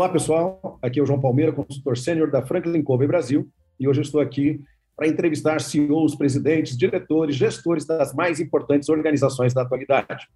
[0.00, 0.78] Olá, pessoal.
[0.80, 3.46] Aqui é o João Palmeira, consultor sênior da Franklin Covey Brasil,
[3.78, 4.58] e hoje eu estou aqui
[4.96, 10.26] para entrevistar CEOs, presidentes, diretores, gestores das mais importantes organizações da atualidade.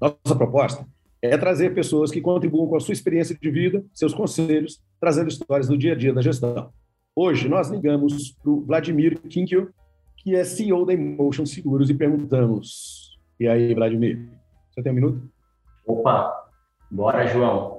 [0.00, 0.84] Nossa proposta
[1.22, 5.68] é trazer pessoas que contribuam com a sua experiência de vida, seus conselhos, trazendo histórias
[5.68, 6.72] do dia a dia da gestão.
[7.14, 9.70] Hoje nós ligamos para o Vladimir Kinkio,
[10.16, 14.28] que é CEO da Emotion Seguros, e perguntamos: E aí, Vladimir,
[14.72, 15.30] você tem um minuto?
[15.86, 16.50] Opa,
[16.90, 17.73] bora, João.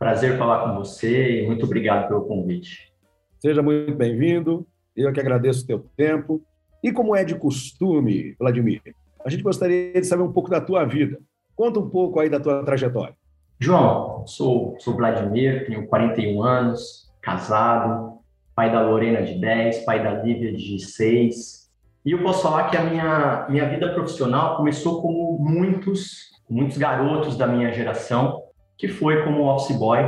[0.00, 2.90] Prazer falar com você e muito obrigado pelo convite.
[3.38, 4.66] Seja muito bem-vindo.
[4.96, 6.40] Eu que agradeço o teu tempo.
[6.82, 8.80] E como é de costume, Vladimir,
[9.22, 11.18] a gente gostaria de saber um pouco da tua vida.
[11.54, 13.14] Conta um pouco aí da tua trajetória.
[13.58, 18.20] João, sou, sou Vladimir, tenho 41 anos, casado,
[18.54, 21.70] pai da Lorena de 10, pai da Lívia de 6.
[22.06, 27.36] E eu posso falar que a minha, minha vida profissional começou como muitos, muitos garotos
[27.36, 28.44] da minha geração,
[28.80, 29.98] que foi como office boy,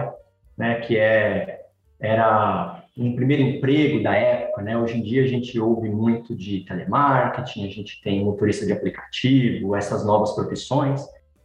[0.56, 1.61] né, que é
[2.01, 4.77] era um primeiro emprego da época, né?
[4.77, 9.77] Hoje em dia a gente ouve muito de telemarketing, a gente tem motorista de aplicativo,
[9.77, 11.00] essas novas profissões,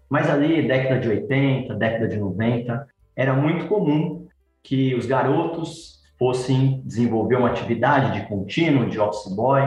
[0.09, 4.25] mas ali década de 80, década de 90, era muito comum
[4.63, 9.61] que os garotos fossem desenvolver uma atividade de contínuo, de office boy,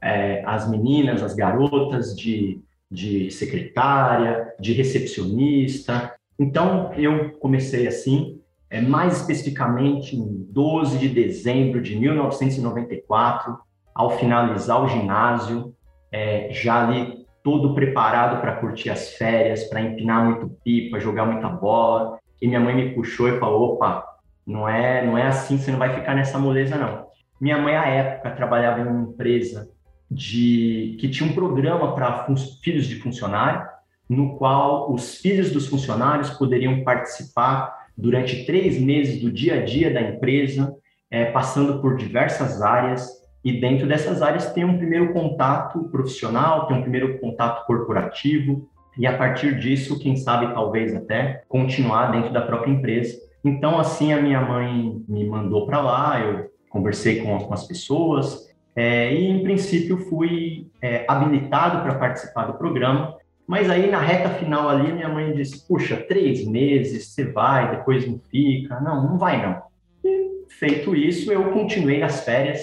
[0.00, 8.80] é, as meninas, as garotas de, de secretária, de recepcionista, então, eu comecei assim, é,
[8.80, 13.58] mais especificamente em 12 de dezembro de 1994,
[13.94, 15.74] ao finalizar o ginásio,
[16.10, 21.48] é, já ali todo preparado para curtir as férias, para empinar muito pipa, jogar muita
[21.48, 22.18] bola.
[22.40, 24.02] E minha mãe me puxou e falou: opa,
[24.46, 27.06] não é, não é assim, você não vai ficar nessa moleza, não.
[27.38, 29.68] Minha mãe, à época, trabalhava em uma empresa
[30.10, 32.26] de que tinha um programa para
[32.62, 33.66] filhos de funcionário,
[34.10, 39.94] no qual os filhos dos funcionários poderiam participar durante três meses do dia a dia
[39.94, 40.74] da empresa,
[41.08, 43.08] é, passando por diversas áreas,
[43.44, 48.68] e dentro dessas áreas tem um primeiro contato profissional, tem um primeiro contato corporativo,
[48.98, 53.16] e a partir disso, quem sabe, talvez até continuar dentro da própria empresa.
[53.44, 58.50] Então, assim, a minha mãe me mandou para lá, eu conversei com, com as pessoas,
[58.74, 63.19] é, e em princípio fui é, habilitado para participar do programa,
[63.50, 68.06] mas aí na reta final ali, minha mãe disse: Puxa, três meses, você vai, depois
[68.06, 68.78] não fica.
[68.78, 69.60] Não, não vai não.
[70.04, 72.60] E feito isso, eu continuei nas férias,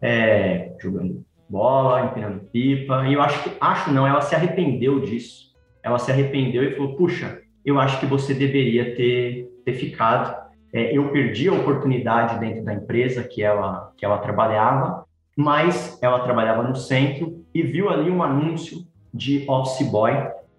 [0.00, 3.06] é, jogando bola, empinando pipa.
[3.06, 5.54] E eu acho que, acho não, ela se arrependeu disso.
[5.82, 10.34] Ela se arrependeu e falou: Puxa, eu acho que você deveria ter, ter ficado.
[10.72, 15.04] É, eu perdi a oportunidade dentro da empresa que ela, que ela trabalhava,
[15.36, 20.12] mas ela trabalhava no centro e viu ali um anúncio de office boy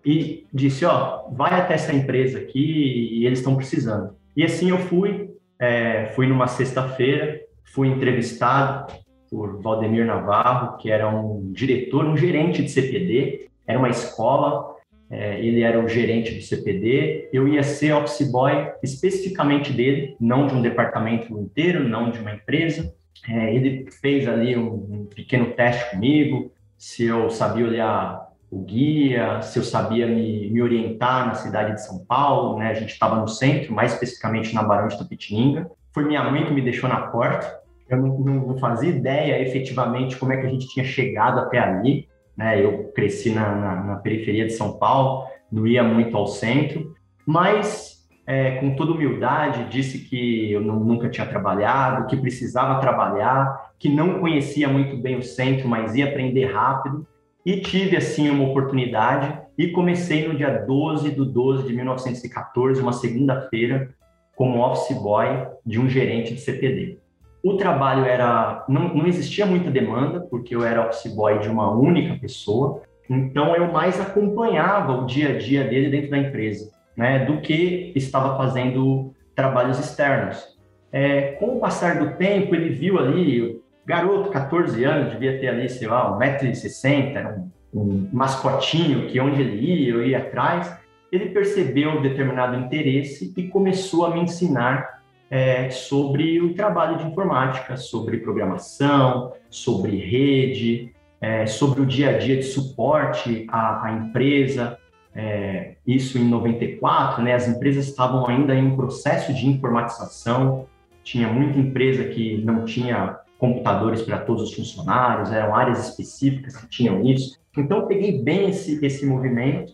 [0.06, 4.16] e disse, ó, vai até essa empresa aqui e eles estão precisando.
[4.35, 8.94] E assim eu fui, é, fui numa sexta-feira, fui entrevistado
[9.29, 14.75] por Valdemir Navarro, que era um diretor, um gerente de CPD, era uma escola,
[15.09, 20.47] é, ele era o gerente do CPD, eu ia ser office boy especificamente dele, não
[20.47, 22.94] de um departamento inteiro, não de uma empresa.
[23.29, 29.41] É, ele fez ali um, um pequeno teste comigo, se eu sabia olhar o guia,
[29.41, 32.67] se eu sabia me, me orientar na cidade de São Paulo, né?
[32.67, 35.72] A gente estava no centro, mais especificamente na Barão de Tapetininga.
[35.94, 37.62] Foi minha mãe que me deixou na porta.
[37.89, 42.09] Eu não, não, fazia ideia efetivamente como é que a gente tinha chegado até ali.
[42.35, 42.62] Né?
[42.62, 46.94] Eu cresci na, na, na periferia de São Paulo, não ia muito ao centro,
[47.25, 53.71] mas é, com toda humildade disse que eu não, nunca tinha trabalhado, que precisava trabalhar,
[53.80, 57.07] que não conhecia muito bem o centro, mas ia aprender rápido
[57.45, 62.93] e tive, assim, uma oportunidade e comecei no dia 12 de 12 de 1914, uma
[62.93, 63.89] segunda-feira,
[64.35, 66.99] como office boy de um gerente de CPD.
[67.43, 68.63] O trabalho era...
[68.67, 73.55] Não, não existia muita demanda, porque eu era office boy de uma única pessoa, então
[73.55, 78.38] eu mais acompanhava o dia a dia dele dentro da empresa, né, do que estava
[78.38, 80.57] fazendo trabalhos externos.
[80.91, 85.69] É, com o passar do tempo, ele viu ali, garoto, 14 anos, devia ter ali,
[85.69, 90.80] sei lá, 1,60m, um, um mascotinho que onde ele ia, eu ia atrás.
[91.12, 97.07] Ele percebeu um determinado interesse e começou a me ensinar é, sobre o trabalho de
[97.07, 103.94] informática, sobre programação, sobre rede, é, sobre o dia a dia de suporte à, à
[103.94, 104.77] empresa.
[105.13, 110.66] É, isso em 94, né, as empresas estavam ainda em um processo de informatização,
[111.04, 116.69] tinha muita empresa que não tinha computadores para todos os funcionários, eram áreas específicas que
[116.69, 117.39] tinham isso.
[117.57, 119.73] Então, eu peguei bem esse, esse movimento,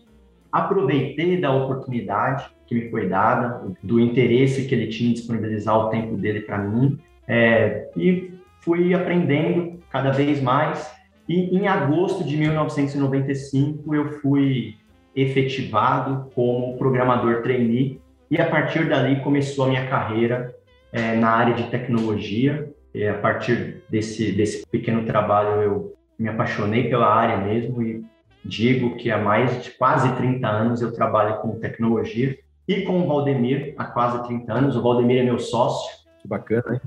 [0.50, 5.90] aproveitei da oportunidade que me foi dada, do interesse que ele tinha em disponibilizar o
[5.90, 8.32] tempo dele para mim, é, e
[8.62, 10.90] fui aprendendo cada vez mais.
[11.28, 14.76] E em agosto de 1995, eu fui
[15.14, 18.00] efetivado como programador trainee,
[18.30, 20.54] e a partir dali começou a minha carreira
[20.90, 22.72] é, na área de tecnologia.
[22.98, 28.04] E a partir desse, desse pequeno trabalho, eu me apaixonei pela área mesmo e
[28.44, 32.36] digo que há mais de quase 30 anos eu trabalho com tecnologia
[32.66, 34.74] e com o Valdemir há quase 30 anos.
[34.74, 35.96] O Valdemir é meu sócio.
[36.20, 36.80] Que bacana, hein?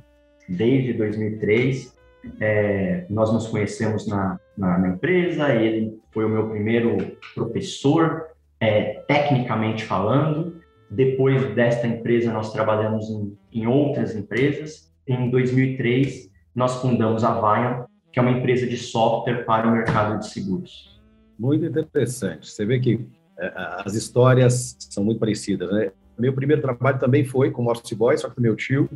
[0.50, 1.98] Desde 2003.
[2.42, 8.26] É, nós nos conhecemos na, na, na, empresa, ele foi o meu primeiro professor,
[8.60, 10.62] é, tecnicamente falando.
[10.90, 14.91] Depois desta empresa, nós trabalhamos em, em outras empresas.
[15.08, 20.20] Em 2003, nós fundamos a Vion, que é uma empresa de software para o mercado
[20.20, 21.02] de seguros.
[21.40, 22.50] Muito interessante.
[22.50, 23.08] Você vê que
[23.40, 23.52] é,
[23.86, 25.92] as histórias são muito parecidas, né?
[26.18, 28.90] Meu primeiro trabalho também foi com office boy, só que meu tio,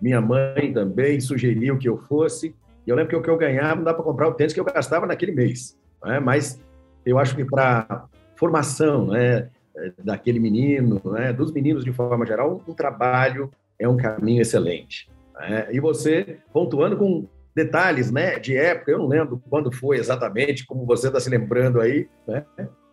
[0.00, 2.54] minha mãe também sugeriu que eu fosse.
[2.84, 4.58] E eu lembro que o que eu ganhava não dá para comprar o tênis que
[4.58, 5.78] eu gastava naquele mês.
[6.04, 6.18] Né?
[6.18, 6.60] Mas
[7.06, 9.48] eu acho que para formação, né?
[9.76, 15.08] Eh, daquele menino, né, dos meninos de forma geral, um trabalho é um caminho excelente.
[15.40, 15.68] Né?
[15.70, 20.86] E você, pontuando com detalhes né, de época, eu não lembro quando foi exatamente, como
[20.86, 22.44] você está se lembrando aí, né?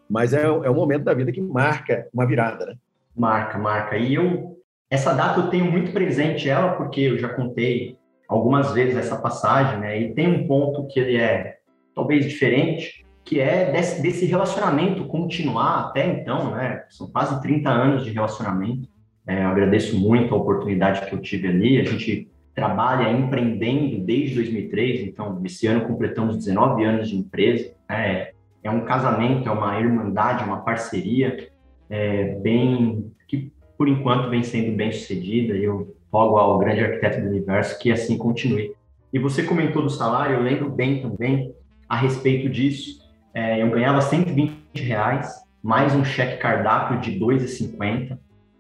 [0.10, 2.66] mas é, é um momento da vida que marca uma virada.
[2.66, 2.76] Né?
[3.16, 3.98] Marca, marca.
[3.98, 4.58] E eu,
[4.90, 7.98] essa data eu tenho muito presente ela, porque eu já contei
[8.28, 10.00] algumas vezes essa passagem, né?
[10.00, 11.58] e tem um ponto que ele é
[11.96, 16.84] talvez diferente, que é desse, desse, relacionamento continuar até então, né?
[16.90, 18.90] São quase 30 anos de relacionamento.
[19.30, 21.80] É, eu agradeço muito a oportunidade que eu tive ali.
[21.80, 27.72] A gente trabalha empreendendo desde 2003, então esse ano completamos 19 anos de empresa.
[27.88, 28.34] É,
[28.64, 31.48] é um casamento, é uma irmandade, uma parceria
[31.88, 35.56] é, bem que por enquanto vem sendo bem sucedida.
[35.56, 38.74] E eu rogo ao grande arquiteto do universo que assim continue.
[39.14, 41.54] E você comentou do salário, eu lembro bem também
[41.88, 43.08] a respeito disso.
[43.32, 48.18] É, eu ganhava 120 reais, mais um cheque cardápio de 2,50.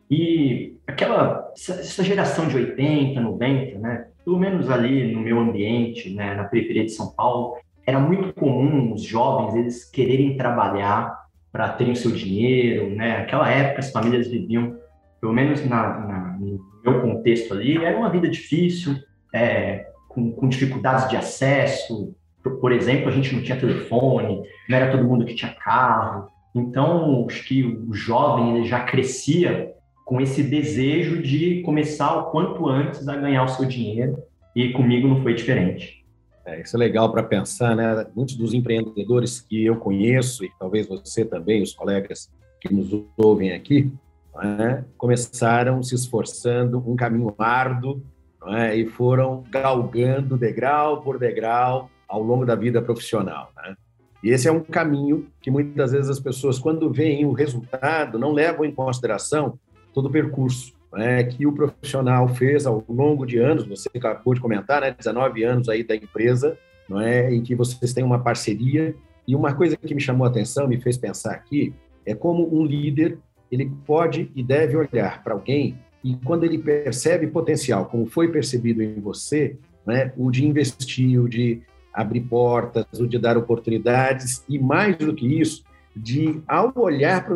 [0.09, 4.07] E aquela essa geração de 80, 90, né?
[4.23, 8.93] Pelo menos ali no meu ambiente, né, na periferia de São Paulo, era muito comum
[8.93, 11.17] os jovens eles quererem trabalhar
[11.51, 13.17] para terem o seu dinheiro, né?
[13.17, 14.77] Aquela época as famílias viviam,
[15.19, 18.95] pelo menos na, na no meu contexto ali, era uma vida difícil,
[19.33, 24.91] é, com, com dificuldades de acesso, por exemplo, a gente não tinha telefone, não era
[24.91, 26.27] todo mundo que tinha carro.
[26.55, 29.73] Então, acho que o jovem ele já crescia
[30.09, 34.17] com esse desejo de começar o quanto antes a ganhar o seu dinheiro,
[34.55, 36.03] e comigo não foi diferente.
[36.43, 38.07] É, isso é legal para pensar, né?
[38.15, 42.27] Muitos dos empreendedores que eu conheço, e talvez você também, os colegas
[42.59, 43.93] que nos ouvem aqui,
[44.41, 44.83] é?
[44.97, 48.01] começaram se esforçando um caminho árduo
[48.47, 48.75] é?
[48.75, 53.51] e foram galgando degrau por degrau ao longo da vida profissional.
[53.55, 53.75] Né?
[54.23, 58.31] E esse é um caminho que muitas vezes as pessoas, quando veem o resultado, não
[58.31, 59.59] levam em consideração
[59.93, 63.65] todo o percurso né, que o profissional fez ao longo de anos.
[63.67, 67.93] Você acabou de comentar, né, 19 anos aí da empresa, não é, em que vocês
[67.93, 68.95] têm uma parceria.
[69.27, 71.73] E uma coisa que me chamou a atenção, me fez pensar aqui,
[72.05, 73.19] é como um líder
[73.51, 78.81] ele pode e deve olhar para alguém e quando ele percebe potencial, como foi percebido
[78.81, 81.61] em você, né, o de investir, o de
[81.93, 85.63] abrir portas, o de dar oportunidades e, mais do que isso,
[85.95, 87.27] de, ao olhar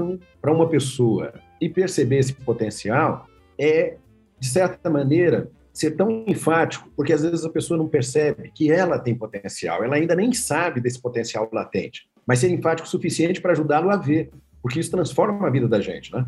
[0.41, 1.33] para uma pessoa
[1.65, 3.27] e perceber esse potencial,
[3.57, 3.95] é,
[4.39, 8.99] de certa maneira, ser tão enfático, porque às vezes a pessoa não percebe que ela
[8.99, 13.53] tem potencial, ela ainda nem sabe desse potencial latente, mas ser enfático o suficiente para
[13.53, 14.29] ajudá-lo a ver,
[14.61, 16.25] porque isso transforma a vida da gente, né?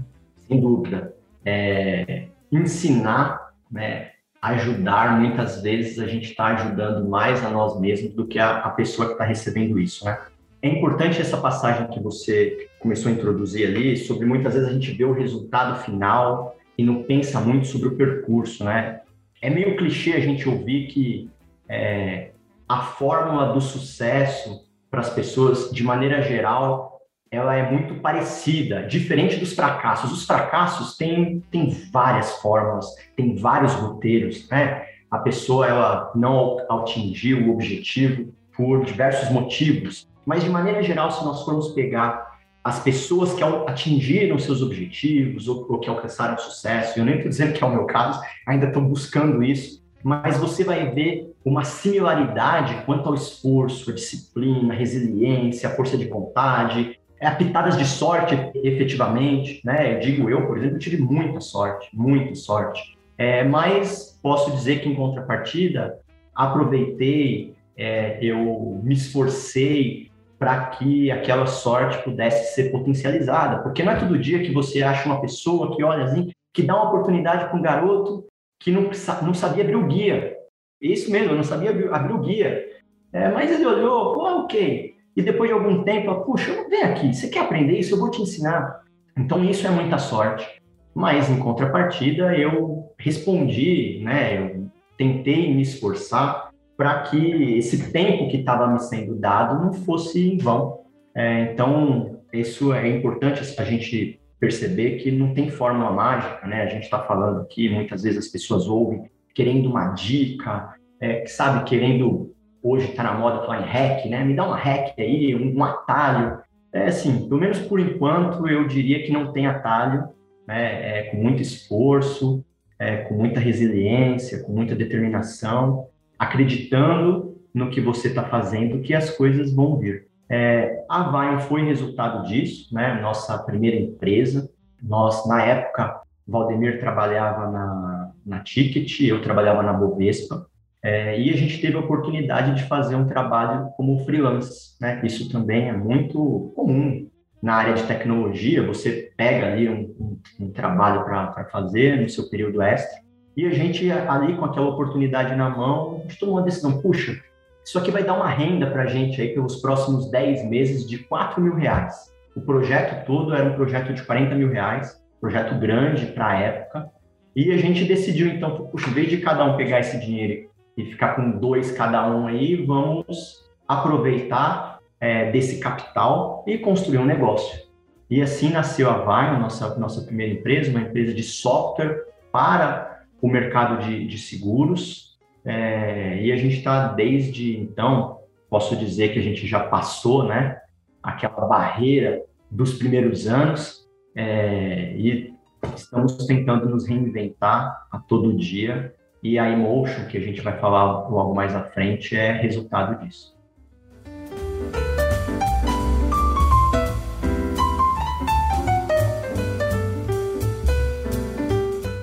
[0.47, 1.13] Sem dúvida.
[1.45, 4.11] É, ensinar né,
[4.41, 8.69] ajudar, muitas vezes a gente está ajudando mais a nós mesmos do que a, a
[8.69, 10.17] pessoa que está recebendo isso, né?
[10.65, 14.91] É importante essa passagem que você começou a introduzir ali, sobre muitas vezes a gente
[14.93, 19.01] vê o resultado final e não pensa muito sobre o percurso, né?
[19.39, 21.29] É meio clichê a gente ouvir que
[21.69, 22.31] é,
[22.67, 29.37] a fórmula do sucesso para as pessoas, de maneira geral, ela é muito parecida, diferente
[29.37, 30.11] dos fracassos.
[30.11, 34.83] Os fracassos têm, têm várias formas, tem vários roteiros, né?
[35.11, 41.23] A pessoa ela não atingiu o objetivo por diversos motivos, mas de maneira geral, se
[41.23, 47.05] nós formos pegar as pessoas que atingiram seus objetivos ou, ou que alcançaram sucesso, eu
[47.05, 50.91] nem estou dizendo que é o meu caso, ainda estão buscando isso, mas você vai
[50.91, 57.29] ver uma similaridade quanto ao esforço, a disciplina, a resiliência, a força de vontade, é,
[57.31, 59.95] pitadas de sorte, efetivamente, né?
[59.95, 62.97] Eu digo eu, por exemplo, tive muita sorte, muita sorte.
[63.17, 65.99] É, mas posso dizer que, em contrapartida,
[66.35, 70.04] aproveitei, é, eu me esforcei
[70.37, 75.05] para que aquela sorte pudesse ser potencializada, porque não é todo dia que você acha
[75.05, 78.25] uma pessoa que olha assim, que dá uma oportunidade para um garoto
[78.59, 78.89] que não,
[79.23, 80.35] não sabia abrir o guia.
[80.81, 82.65] Isso mesmo, eu não sabia abrir o guia.
[83.13, 84.93] É, mas ele olhou, pô, ok.
[85.15, 87.95] E depois de algum tempo, puxa, vem aqui, você quer aprender isso?
[87.95, 88.81] Eu vou te ensinar.
[89.17, 90.61] Então isso é muita sorte.
[90.93, 94.39] Mas em contrapartida, eu respondi, né?
[94.39, 96.44] Eu tentei me esforçar
[96.77, 100.81] para que esse tempo que estava me sendo dado não fosse em vão.
[101.15, 106.63] É, então, isso é importante a gente perceber que não tem fórmula mágica, né?
[106.63, 111.63] A gente está falando aqui, muitas vezes as pessoas ouvem querendo uma dica, é, sabe,
[111.65, 114.23] querendo, hoje está na moda falar em hack, né?
[114.23, 116.39] Me dá uma hack aí, um, um atalho.
[116.73, 120.09] É assim, pelo menos por enquanto, eu diria que não tem atalho,
[120.45, 120.99] né?
[120.99, 122.43] É, com muito esforço,
[122.77, 129.09] é, com muita resiliência, com muita determinação, acreditando no que você está fazendo, que as
[129.11, 130.07] coisas vão vir.
[130.29, 132.99] É, a Vine foi resultado disso, né?
[133.01, 134.49] Nossa primeira empresa.
[134.81, 140.47] Nós, na época, Valdemir trabalhava na, na Ticket, eu trabalhava na Bovespa,
[140.83, 145.01] é, e a gente teve a oportunidade de fazer um trabalho como freelance, né?
[145.03, 147.09] Isso também é muito comum
[147.41, 148.65] na área de tecnologia.
[148.65, 152.99] Você pega ali um, um, um trabalho para fazer no seu período extra,
[153.35, 157.21] e a gente ali com aquela oportunidade na mão, a gente tomou uma decisão, puxa,
[157.65, 160.99] isso aqui vai dar uma renda para a gente aí pelos próximos 10 meses de
[160.99, 162.13] 4 mil reais.
[162.35, 166.89] O projeto todo era um projeto de 40 mil reais, projeto grande para a época.
[167.35, 170.85] E a gente decidiu, então, puxa, em vez de cada um pegar esse dinheiro e
[170.85, 177.65] ficar com dois cada um aí, vamos aproveitar é, desse capital e construir um negócio.
[178.09, 182.94] E assim nasceu a Vine, nossa, nossa primeira empresa, uma empresa de software para
[183.25, 189.19] o mercado de, de seguros, é, e a gente está desde então, posso dizer que
[189.19, 190.59] a gente já passou, né,
[191.01, 195.33] aquela barreira dos primeiros anos é, e
[195.75, 198.93] estamos tentando nos reinventar a todo dia.
[199.23, 203.34] E a Emotion, que a gente vai falar logo mais à frente, é resultado disso.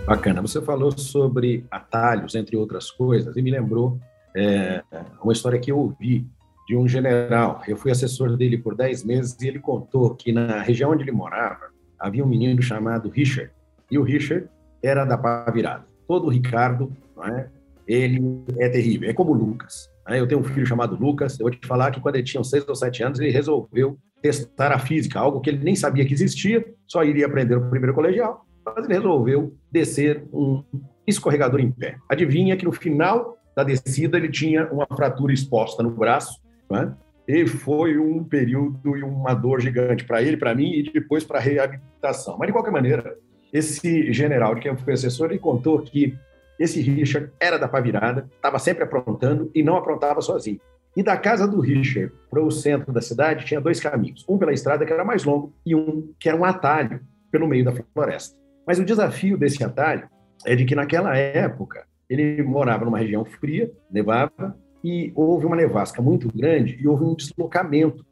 [0.06, 0.42] Bacana.
[0.42, 4.00] Você falou sobre atalhos, entre outras coisas, e me lembrou
[4.36, 4.82] é,
[5.22, 6.26] uma história que eu ouvi
[6.66, 7.62] de um general.
[7.68, 11.12] Eu fui assessor dele por 10 meses e ele contou que na região onde ele
[11.12, 13.52] morava havia um menino chamado Richard.
[13.90, 14.48] E o Richard
[14.82, 15.86] era da pá virada.
[16.08, 16.92] Todo Ricardo,
[17.24, 17.46] é?
[17.86, 18.20] ele
[18.58, 19.08] é terrível.
[19.08, 19.88] É como o Lucas.
[20.08, 20.18] É?
[20.18, 21.38] Eu tenho um filho chamado Lucas.
[21.38, 24.72] Eu vou te falar que quando ele tinha 6 ou 7 anos, ele resolveu testar
[24.72, 28.44] a física, algo que ele nem sabia que existia, só iria aprender no primeiro colegial
[28.64, 30.62] mas ele resolveu descer um
[31.06, 31.96] escorregador em pé.
[32.08, 36.40] Adivinha que no final da descida ele tinha uma fratura exposta no braço,
[36.70, 36.94] né?
[37.26, 41.38] e foi um período e uma dor gigante para ele, para mim e depois para
[41.38, 42.36] a reabilitação.
[42.38, 43.16] Mas de qualquer maneira,
[43.52, 46.16] esse general de quem eu fui assessor, ele contou que
[46.58, 50.60] esse Richard era da pavirada, estava sempre aprontando e não aprontava sozinho.
[50.96, 54.52] E da casa do Richard para o centro da cidade tinha dois caminhos, um pela
[54.52, 57.00] estrada que era mais longo e um que era um atalho
[57.30, 58.41] pelo meio da floresta.
[58.66, 60.08] Mas o desafio desse atalho
[60.44, 66.02] é de que naquela época ele morava numa região fria, nevava, e houve uma nevasca
[66.02, 68.04] muito grande e houve um deslocamento.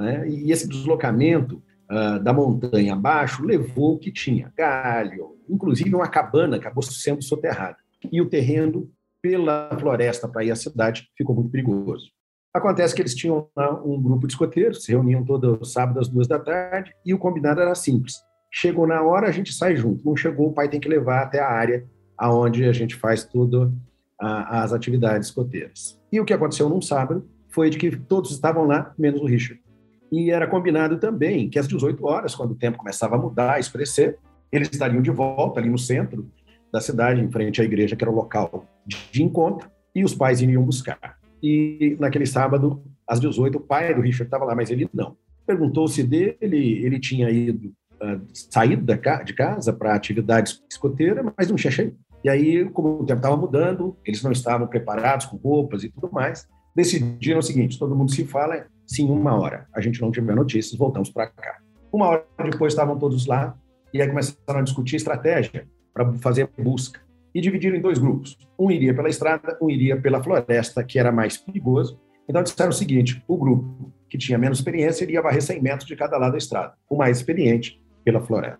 [0.00, 0.28] É?
[0.28, 6.56] E esse deslocamento uh, da montanha abaixo levou o que tinha, galho, inclusive uma cabana
[6.56, 7.78] acabou sendo soterrada.
[8.12, 8.88] E o terreno
[9.20, 12.10] pela floresta para ir à cidade ficou muito perigoso.
[12.54, 16.28] Acontece que eles tinham lá um grupo de escoteiros, se reuniam todo sábado às duas
[16.28, 18.14] da tarde, e o combinado era simples:
[18.60, 20.04] Chegou na hora, a gente sai junto.
[20.04, 21.86] Não chegou, o pai tem que levar até a área
[22.16, 23.72] aonde a gente faz tudo
[24.18, 25.96] as atividades escoteiras.
[26.10, 29.62] E o que aconteceu num sábado foi de que todos estavam lá, menos o Richard.
[30.10, 33.60] E era combinado também que às 18 horas, quando o tempo começava a mudar, a
[33.60, 34.18] escurecer,
[34.50, 36.28] eles estariam de volta ali no centro
[36.72, 40.42] da cidade, em frente à igreja, que era o local de encontro, e os pais
[40.42, 41.16] iriam buscar.
[41.40, 45.16] E naquele sábado, às 18, o pai do Richard estava lá, mas ele não.
[45.46, 51.56] perguntou-se dele, ele tinha ido, uh, saído da, de casa para atividades escoteira, mas não
[51.56, 51.96] tinha cheio.
[52.22, 56.10] E aí, como o tempo estava mudando, eles não estavam preparados com roupas e tudo
[56.12, 60.10] mais, decidiram o seguinte: todo mundo se fala, se em uma hora a gente não
[60.10, 61.58] tiver notícias, voltamos para cá.
[61.92, 63.56] Uma hora depois estavam todos lá,
[63.92, 67.00] e aí começaram a discutir estratégia para fazer busca.
[67.34, 68.36] E dividiram em dois grupos.
[68.58, 72.00] Um iria pela estrada, um iria pela floresta, que era mais perigoso.
[72.28, 75.94] Então disseram o seguinte: o grupo que tinha menos experiência iria varrer 100 metros de
[75.94, 78.58] cada lado da estrada, o mais experiente pela floresta.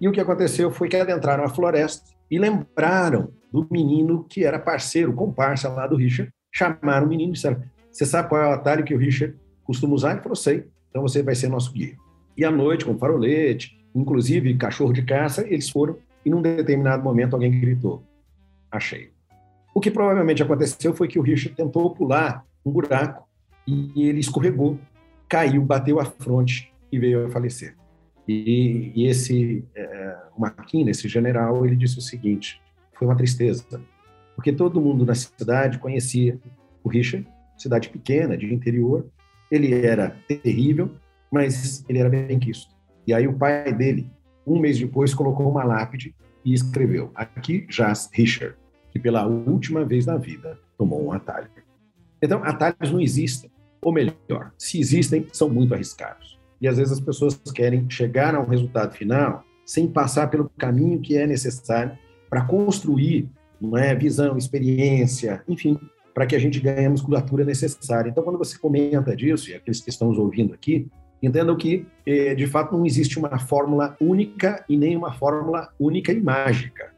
[0.00, 4.58] E o que aconteceu foi que adentraram a floresta e lembraram do menino que era
[4.58, 7.62] parceiro, comparsa lá do Richard, chamaram o menino e disseram:
[7.92, 10.12] Você sabe qual é o atalho que o Richard costuma usar?
[10.12, 11.96] Ele falou: Sei, então você vai ser nosso guia.
[12.36, 15.96] E à noite, com farolete, inclusive cachorro de caça, eles foram
[16.26, 18.02] e num determinado momento alguém gritou:
[18.68, 19.12] Achei.
[19.72, 23.28] O que provavelmente aconteceu foi que o Richard tentou pular um buraco
[23.64, 24.76] e ele escorregou,
[25.28, 27.76] caiu, bateu a fronte e veio a falecer.
[28.26, 32.60] E, e esse é, Maquina, esse general, ele disse o seguinte:
[32.94, 33.64] foi uma tristeza,
[34.34, 36.38] porque todo mundo na cidade conhecia
[36.82, 37.26] o Richard,
[37.56, 39.06] cidade pequena, de interior.
[39.50, 40.90] Ele era terrível,
[41.30, 42.74] mas ele era bem quisto.
[43.06, 44.10] E aí o pai dele,
[44.46, 46.14] um mês depois, colocou uma lápide
[46.44, 48.56] e escreveu: Aqui jaz Richard,
[48.90, 51.48] que pela última vez na vida tomou um atalho.
[52.22, 53.50] Então, atalhos não existem.
[53.82, 56.38] Ou melhor, se existem, são muito arriscados.
[56.62, 61.00] E às vezes as pessoas querem chegar a um resultado final sem passar pelo caminho
[61.00, 61.98] que é necessário
[62.30, 63.28] para construir
[63.60, 65.78] não é, visão, experiência, enfim,
[66.14, 68.08] para que a gente ganhe a musculatura necessária.
[68.08, 70.88] Então, quando você comenta disso, e aqueles que estão nos ouvindo aqui,
[71.22, 76.12] entendam que, eh, de fato, não existe uma fórmula única e nem uma fórmula única
[76.12, 76.92] e mágica.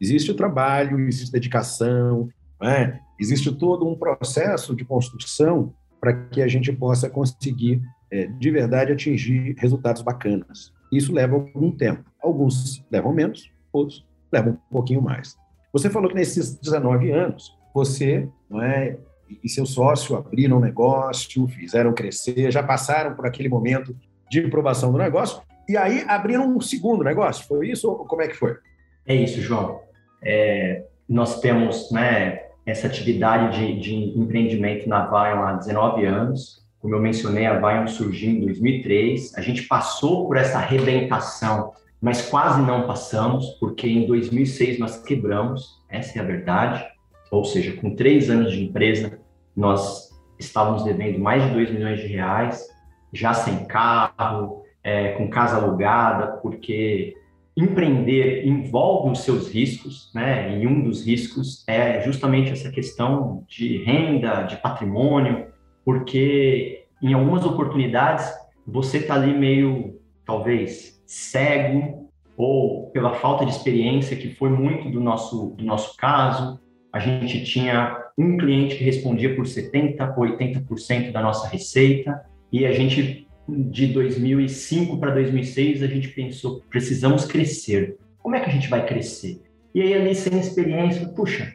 [0.00, 2.28] Existe o trabalho, existe dedicação,
[2.62, 2.98] é?
[3.20, 7.82] existe todo um processo de construção para que a gente possa conseguir,
[8.14, 10.72] é, de verdade, atingir resultados bacanas.
[10.92, 12.04] Isso leva algum tempo.
[12.22, 15.36] Alguns levam menos, outros levam um pouquinho mais.
[15.72, 18.96] Você falou que nesses 19 anos, você não é,
[19.42, 23.96] e seu sócio abriram um negócio, fizeram crescer, já passaram por aquele momento
[24.30, 27.44] de aprovação do negócio, e aí abriram um segundo negócio.
[27.48, 28.56] Foi isso ou como é que foi?
[29.04, 29.80] É isso, João.
[30.22, 36.63] É, nós temos né, essa atividade de, de empreendimento na Vion há 19 anos.
[36.84, 39.38] Como eu mencionei, a Vion surgiu em 2003.
[39.38, 45.82] A gente passou por essa arrebentação, mas quase não passamos, porque em 2006 nós quebramos,
[45.88, 46.84] essa é a verdade.
[47.30, 49.18] Ou seja, com três anos de empresa,
[49.56, 52.68] nós estávamos devendo mais de 2 milhões de reais,
[53.10, 57.16] já sem carro, é, com casa alugada, porque
[57.56, 60.58] empreender envolve os seus riscos, né?
[60.58, 65.53] E um dos riscos é justamente essa questão de renda, de patrimônio,
[65.84, 68.32] porque em algumas oportunidades
[68.66, 75.00] você está ali meio, talvez, cego ou pela falta de experiência, que foi muito do
[75.00, 76.58] nosso, do nosso caso.
[76.92, 82.72] A gente tinha um cliente que respondia por 70%, 80% da nossa receita, e a
[82.72, 87.96] gente de 2005 para 2006, a gente pensou, precisamos crescer.
[88.22, 89.42] Como é que a gente vai crescer?
[89.74, 91.52] E aí, ali, sem experiência, puxa,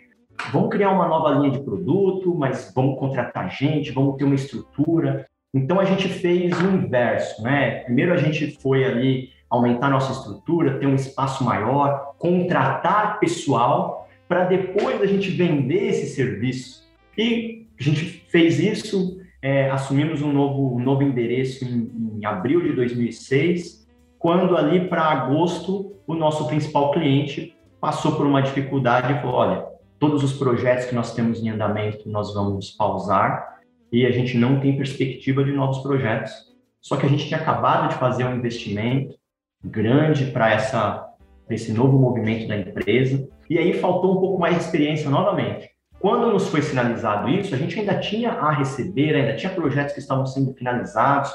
[0.52, 5.25] vamos criar uma nova linha de produto, mas vamos contratar gente, vamos ter uma estrutura.
[5.54, 7.82] Então, a gente fez o inverso, né?
[7.82, 14.45] Primeiro, a gente foi ali aumentar nossa estrutura, ter um espaço maior, contratar pessoal, para
[14.45, 16.88] depois a gente vender esse serviço.
[17.17, 22.62] E a gente fez isso, é, assumimos um novo, um novo endereço em, em abril
[22.62, 23.88] de 2006,
[24.19, 29.65] quando ali para agosto o nosso principal cliente passou por uma dificuldade e falou: olha,
[29.99, 33.59] todos os projetos que nós temos em andamento nós vamos pausar
[33.91, 36.31] e a gente não tem perspectiva de novos projetos.
[36.79, 39.15] Só que a gente tinha acabado de fazer um investimento
[39.63, 41.05] grande para essa
[41.49, 45.69] esse novo movimento da empresa e aí faltou um pouco mais de experiência novamente.
[45.99, 49.99] Quando nos foi sinalizado isso, a gente ainda tinha a receber, ainda tinha projetos que
[49.99, 51.31] estavam sendo finalizados.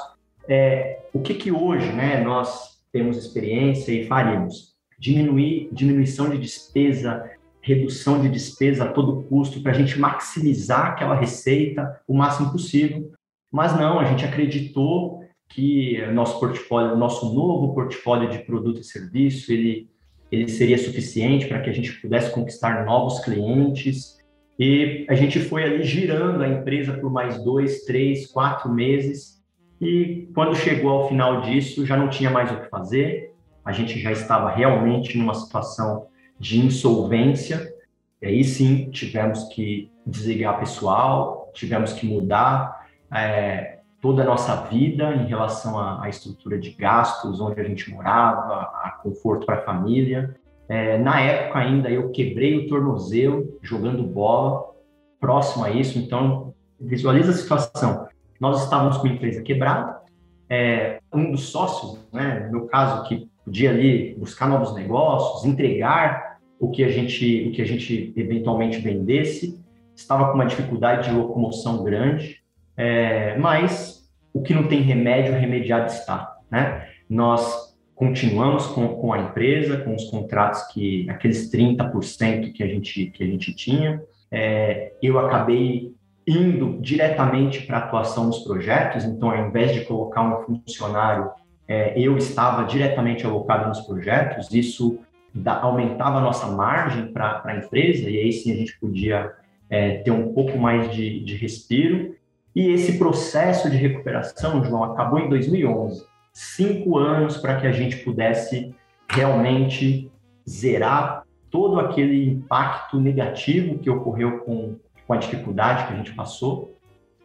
[0.47, 4.73] É, o que que hoje, né, nós temos experiência e faríamos?
[4.97, 7.29] Diminuir, diminuição de despesa,
[7.65, 13.11] redução de despesa a todo custo para a gente maximizar aquela receita o máximo possível.
[13.51, 19.51] Mas não, a gente acreditou que nosso portfólio, nosso novo portfólio de produto e serviço,
[19.51, 19.89] ele,
[20.31, 24.15] ele seria suficiente para que a gente pudesse conquistar novos clientes
[24.59, 29.43] e a gente foi ali girando a empresa por mais dois, três, quatro meses.
[29.81, 33.33] E quando chegou ao final disso, já não tinha mais o que fazer.
[33.65, 36.05] A gente já estava realmente numa situação
[36.39, 37.73] de insolvência.
[38.21, 45.15] E aí sim tivemos que desligar pessoal, tivemos que mudar é, toda a nossa vida
[45.15, 49.61] em relação à, à estrutura de gastos, onde a gente morava, a conforto para a
[49.61, 50.35] família.
[50.67, 54.73] É, na época ainda eu quebrei o tornozelo jogando bola,
[55.19, 58.07] próximo a isso, então visualiza a situação.
[58.39, 60.01] Nós estávamos com uma empresa quebrada,
[60.49, 66.39] é, um dos sócios, né, no meu caso, que podia ali buscar novos negócios, entregar
[66.59, 69.63] o que a gente, o que a gente eventualmente vendesse,
[69.95, 72.41] estava com uma dificuldade de locomoção grande,
[72.75, 76.89] é, mas o que não tem remédio, remediado está, né?
[77.09, 83.05] Nós continuamos com, com a empresa, com os contratos que, aqueles 30% que a gente,
[83.07, 84.01] que a gente tinha.
[84.29, 85.93] É, eu acabei
[86.27, 91.29] indo diretamente para a atuação nos projetos, então, ao invés de colocar um funcionário,
[91.67, 94.99] é, eu estava diretamente alocado nos projetos, isso
[95.33, 99.33] da, aumentava a nossa margem para a empresa, e aí sim a gente podia
[99.69, 102.15] é, ter um pouco mais de, de respiro.
[102.55, 107.95] E esse processo de recuperação, João, acabou em 2011 cinco anos para que a gente
[107.97, 108.75] pudesse
[109.09, 110.11] realmente
[110.47, 114.75] zerar todo aquele impacto negativo que ocorreu com,
[115.07, 116.77] com a dificuldade que a gente passou.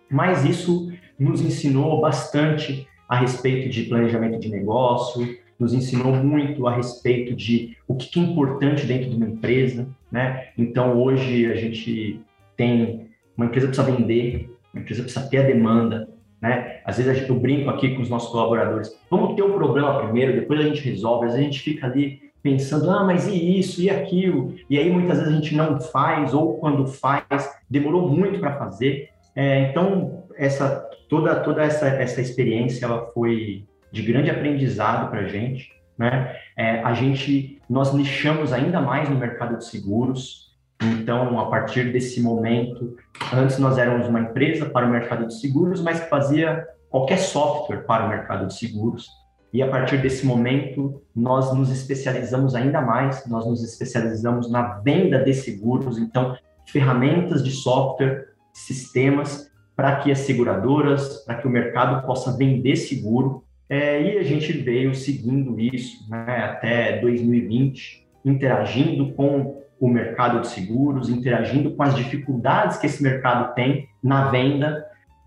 [0.09, 6.77] Mas isso nos ensinou bastante a respeito de planejamento de negócio, nos ensinou muito a
[6.77, 10.51] respeito de o que é importante dentro de uma empresa, né?
[10.57, 12.21] Então hoje a gente
[12.57, 16.09] tem uma empresa precisa vender, uma empresa precisa ter a demanda,
[16.41, 16.81] né?
[16.85, 20.33] Às vezes eu brinco aqui com os nossos colaboradores, vamos ter o um problema primeiro,
[20.33, 21.27] depois a gente resolve.
[21.27, 24.55] Às vezes a gente fica ali pensando, ah, mas e isso, e aquilo?
[24.71, 29.11] E aí muitas vezes a gente não faz, ou quando faz, demorou muito para fazer.
[29.35, 35.29] É, então, essa, toda, toda essa, essa experiência ela foi de grande aprendizado para a
[35.29, 35.71] gente.
[35.99, 36.35] Né?
[36.57, 40.51] É, a gente, nós nichamos ainda mais no mercado de seguros,
[40.83, 42.97] então, a partir desse momento,
[43.35, 47.85] antes nós éramos uma empresa para o mercado de seguros, mas que fazia qualquer software
[47.85, 49.07] para o mercado de seguros.
[49.53, 55.23] E a partir desse momento, nós nos especializamos ainda mais, nós nos especializamos na venda
[55.23, 56.35] de seguros, então,
[56.67, 59.50] ferramentas de software, sistemas,
[59.81, 63.43] para que as seguradoras, para que o mercado possa vender seguro.
[63.67, 70.49] É, e a gente veio seguindo isso né, até 2020, interagindo com o mercado de
[70.49, 74.85] seguros, interagindo com as dificuldades que esse mercado tem na venda,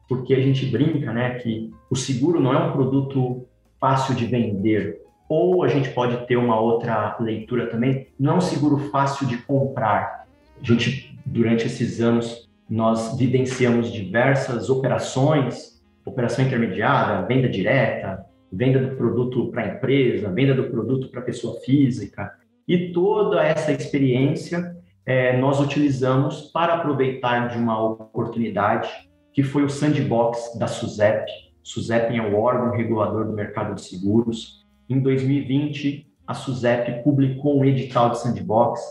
[0.08, 3.48] porque a gente brinca, né, que o seguro não é um produto
[3.80, 5.02] fácil de vender.
[5.28, 9.36] Ou a gente pode ter uma outra leitura também, não é um seguro fácil de
[9.38, 10.28] comprar.
[10.62, 18.96] A gente, durante esses anos, nós vivenciamos diversas operações, operação intermediária, venda direta, venda do
[18.96, 22.34] produto para a empresa, venda do produto para a pessoa física,
[22.68, 28.90] e toda essa experiência é, nós utilizamos para aproveitar de uma oportunidade
[29.32, 31.30] que foi o sandbox da SUSEP.
[31.62, 34.66] SUSEP é o órgão regulador do mercado de seguros.
[34.90, 38.82] Em 2020, a SUSEP publicou um edital de sandbox.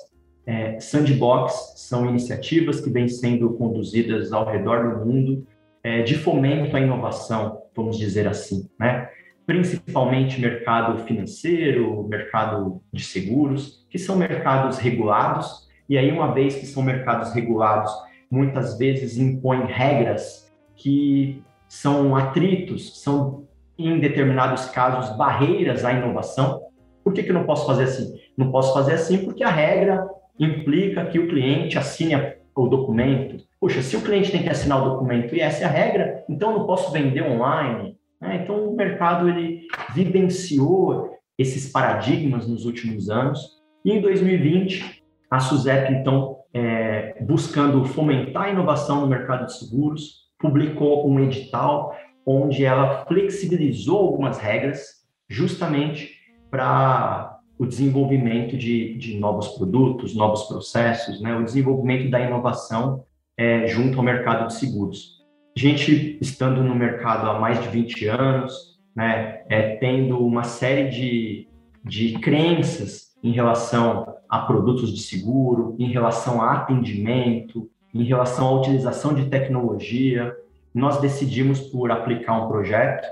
[0.46, 5.46] É, sandbox são iniciativas que vêm sendo conduzidas ao redor do mundo
[5.82, 9.08] é, de fomento à inovação, vamos dizer assim, né?
[9.46, 16.64] principalmente mercado financeiro, mercado de seguros, que são mercados regulados, e aí, uma vez que
[16.64, 17.92] são mercados regulados,
[18.30, 26.62] muitas vezes impõem regras que são atritos, são, em determinados casos, barreiras à inovação.
[27.04, 28.18] Por que, que eu não posso fazer assim?
[28.36, 30.06] Não posso fazer assim porque a regra
[30.38, 32.14] implica que o cliente assine
[32.54, 33.44] o documento.
[33.60, 36.52] Poxa, se o cliente tem que assinar o documento e essa é a regra, então
[36.52, 38.40] eu não posso vender online, né?
[38.42, 43.60] Então, o mercado ele vivenciou esses paradigmas nos últimos anos.
[43.84, 50.28] E em 2020, a SUSEP, então, é, buscando fomentar a inovação no mercado de seguros,
[50.38, 56.12] publicou um edital onde ela flexibilizou algumas regras justamente
[56.48, 57.31] para
[57.62, 61.36] o desenvolvimento de, de, novos produtos, novos processos, né?
[61.36, 63.04] o desenvolvimento da inovação
[63.36, 65.22] é, junto ao mercado de seguros
[65.56, 71.48] gente estando no mercado há mais de 20 anos, né, é, tendo uma série de,
[71.84, 78.60] de crenças em relação a produtos de seguro, em relação a atendimento, em relação à
[78.60, 80.34] utilização de tecnologia,
[80.74, 83.06] nós decidimos por aplicar um projeto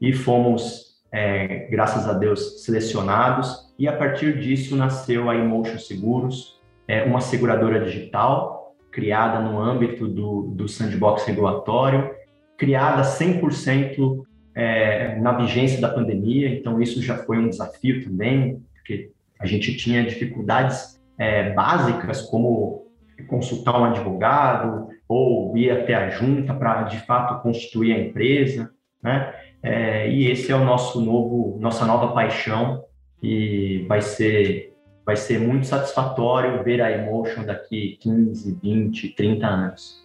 [0.00, 3.71] e fomos, é, graças a Deus, selecionados.
[3.82, 10.06] E a partir disso nasceu a Emotion Seguros, é, uma seguradora digital criada no âmbito
[10.06, 12.14] do, do sandbox regulatório,
[12.56, 14.22] criada 100%
[14.54, 19.76] é, na vigência da pandemia, então isso já foi um desafio também, porque a gente
[19.76, 22.86] tinha dificuldades é, básicas, como
[23.26, 28.70] consultar um advogado ou ir até a junta para, de fato, constituir a empresa.
[29.02, 29.34] né?
[29.60, 32.84] É, e esse é o nosso novo, nossa nova paixão
[33.22, 34.74] e vai ser,
[35.06, 40.02] vai ser muito satisfatório ver a Emotion daqui 15, 20, 30 anos.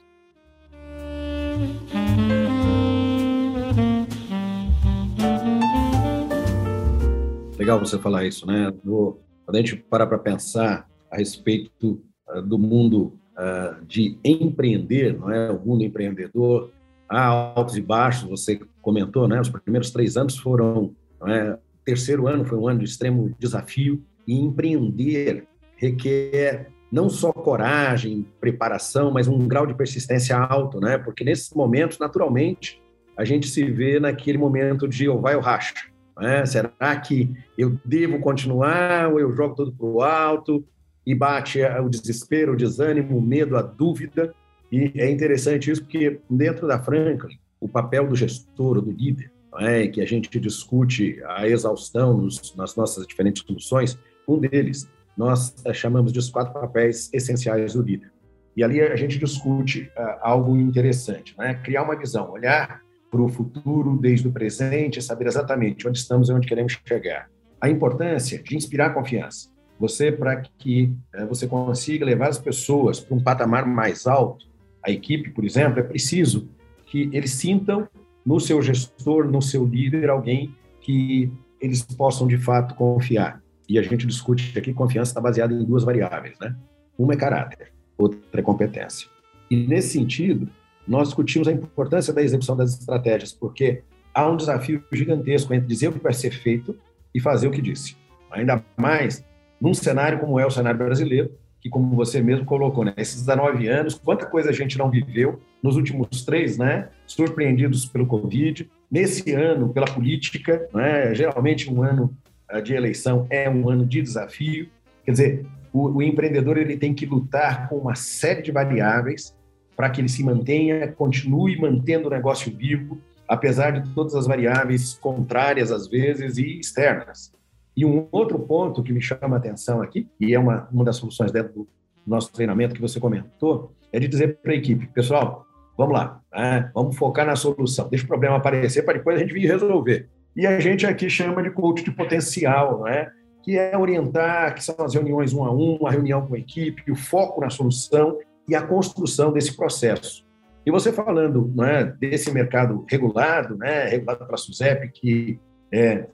[7.57, 8.71] Legal você falar isso, né?
[8.83, 15.31] quando a gente para para pensar a respeito uh, do mundo uh, de empreender, não
[15.31, 15.49] é?
[15.49, 16.71] O mundo empreendedor,
[17.09, 19.39] há altos e baixos, você comentou, né?
[19.39, 20.93] Os primeiros três anos foram,
[21.25, 21.57] é?
[21.87, 25.47] Terceiro ano foi um ano de extremo desafio e empreender
[25.77, 30.97] requer não só coragem, preparação, mas um grau de persistência alto, né?
[30.97, 32.81] Porque nesses momentos, naturalmente,
[33.15, 35.75] a gente se vê naquele momento de ou vai ou racha.
[36.17, 36.45] Né?
[36.45, 40.65] Será que eu devo continuar ou eu jogo tudo para o alto?
[41.05, 44.33] E bate o desespero, o desânimo, o medo, a dúvida.
[44.69, 49.87] E é interessante isso porque dentro da Franklin, o papel do gestor, do líder, é,
[49.87, 55.73] que a gente discute a exaustão nos, nas nossas diferentes soluções, um deles nós eh,
[55.73, 58.11] chamamos de os quatro papéis essenciais do líder.
[58.55, 61.55] E ali a gente discute uh, algo interessante, né?
[61.63, 66.33] criar uma visão, olhar para o futuro desde o presente, saber exatamente onde estamos e
[66.33, 67.29] onde queremos chegar.
[67.61, 69.49] A importância de inspirar confiança.
[69.79, 74.47] Você, para que uh, você consiga levar as pessoas para um patamar mais alto,
[74.83, 76.49] a equipe, por exemplo, é preciso
[76.87, 77.87] que eles sintam
[78.27, 83.41] no seu gestor, no seu líder, alguém que eles possam de fato confiar.
[83.69, 86.53] E a gente discute aqui confiança está baseada em duas variáveis, né?
[86.97, 89.07] Uma é caráter, outra é competência.
[89.49, 90.49] E nesse sentido,
[90.85, 93.81] nós discutimos a importância da execução das estratégias, porque
[94.13, 96.77] há um desafio gigantesco entre dizer o que vai ser feito
[97.15, 97.95] e fazer o que disse.
[98.29, 99.23] Ainda mais
[99.59, 103.69] num cenário como é o cenário brasileiro, que como você mesmo colocou, né, esses 19
[103.69, 109.33] anos, quanta coisa a gente não viveu nos últimos três, né, surpreendidos pelo Covid, nesse
[109.33, 112.15] ano pela política, né, geralmente um ano
[112.49, 114.69] eh, de eleição é um ano de desafio.
[115.03, 119.35] Quer dizer, o, o empreendedor ele tem que lutar com uma série de variáveis
[119.75, 124.95] para que ele se mantenha, continue mantendo o negócio vivo, apesar de todas as variáveis
[124.95, 127.31] contrárias às vezes e externas.
[127.75, 130.95] E um outro ponto que me chama a atenção aqui, e é uma, uma das
[130.95, 131.67] soluções dentro do
[132.07, 135.45] nosso treinamento que você comentou, é de dizer para a equipe, pessoal,
[135.77, 136.71] vamos lá, né?
[136.73, 140.09] vamos focar na solução, deixa o problema aparecer para depois a gente vir resolver.
[140.35, 143.09] E a gente aqui chama de coach de potencial, né?
[143.43, 146.91] que é orientar, que são as reuniões um a um, a reunião com a equipe,
[146.91, 150.27] o foco na solução e a construção desse processo.
[150.65, 155.39] E você falando né, desse mercado regulado, né, regulado pela SUSEP, que
[155.71, 156.07] é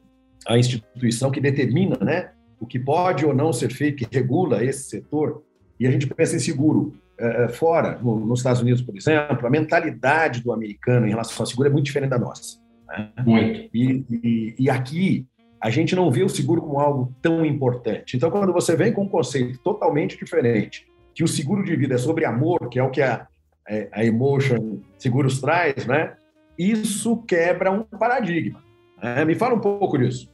[0.47, 4.83] a instituição que determina né, o que pode ou não ser feito, que regula esse
[4.83, 5.43] setor,
[5.79, 6.93] e a gente pensa em seguro.
[7.17, 11.45] É, fora, no, nos Estados Unidos, por exemplo, a mentalidade do americano em relação ao
[11.45, 12.57] seguro é muito diferente da nossa.
[12.87, 13.11] Né?
[13.25, 13.69] Muito.
[13.73, 15.27] E, e, e, aqui
[15.61, 18.17] a gente não vê o seguro como algo tão importante.
[18.17, 21.97] Então, quando você vem com um conceito totalmente diferente, que o seguro de vida é
[21.97, 23.27] sobre amor, que é o que a,
[23.69, 26.15] é, a Emotion Seguros traz, né?
[26.57, 28.61] Isso quebra um paradigma.
[29.01, 29.23] Né?
[29.25, 30.31] Me fala um pouco disso.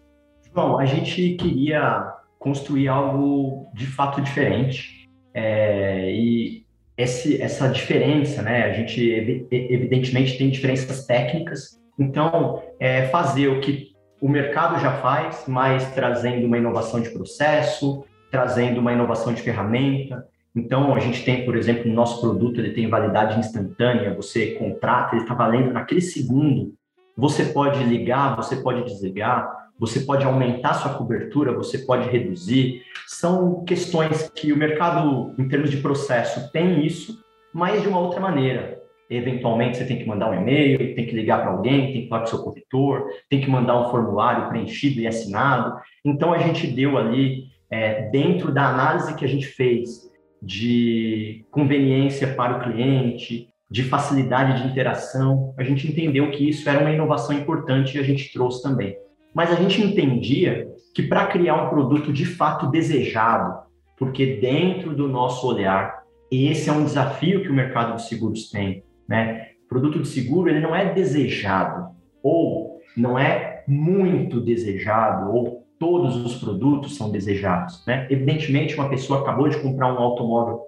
[0.53, 5.07] Bom, a gente queria construir algo de fato diferente.
[5.33, 6.65] É, e
[7.01, 8.65] esse, essa diferença, né?
[8.65, 9.01] A gente
[9.49, 13.89] evidentemente tem diferenças técnicas, então, é fazer o que
[14.21, 20.25] o mercado já faz, mas trazendo uma inovação de processo, trazendo uma inovação de ferramenta.
[20.55, 25.15] Então, a gente tem, por exemplo, no nosso produto, ele tem validade instantânea, você contrata,
[25.15, 26.73] ele está valendo naquele segundo.
[27.17, 32.83] Você pode ligar, você pode desligar, você pode aumentar sua cobertura, você pode reduzir.
[33.07, 38.19] São questões que o mercado, em termos de processo, tem isso, mas de uma outra
[38.19, 42.07] maneira eventualmente você tem que mandar um e-mail, tem que ligar para alguém, tem que
[42.07, 45.79] falar com seu corretor, tem que mandar um formulário preenchido e assinado.
[46.05, 50.07] Então, a gente deu ali, é, dentro da análise que a gente fez
[50.41, 56.79] de conveniência para o cliente, de facilidade de interação, a gente entendeu que isso era
[56.79, 58.95] uma inovação importante e a gente trouxe também.
[59.33, 63.59] Mas a gente entendia que para criar um produto de fato desejado,
[63.97, 68.83] porque dentro do nosso olhar, esse é um desafio que o mercado de seguros tem,
[69.07, 69.49] né?
[69.69, 71.91] produto de seguro ele não é desejado
[72.23, 78.05] ou não é muito desejado ou todos os produtos são desejados, né?
[78.09, 80.61] Evidentemente, uma pessoa acabou de comprar um automóvel,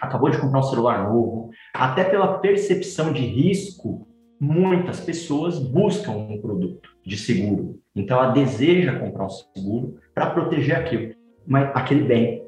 [0.00, 4.06] acabou de comprar um celular novo, até pela percepção de risco,
[4.42, 7.78] muitas pessoas buscam um produto de seguro.
[7.94, 11.14] Então, ela deseja comprar um seguro para proteger aquilo,
[11.46, 12.42] mas aquele bem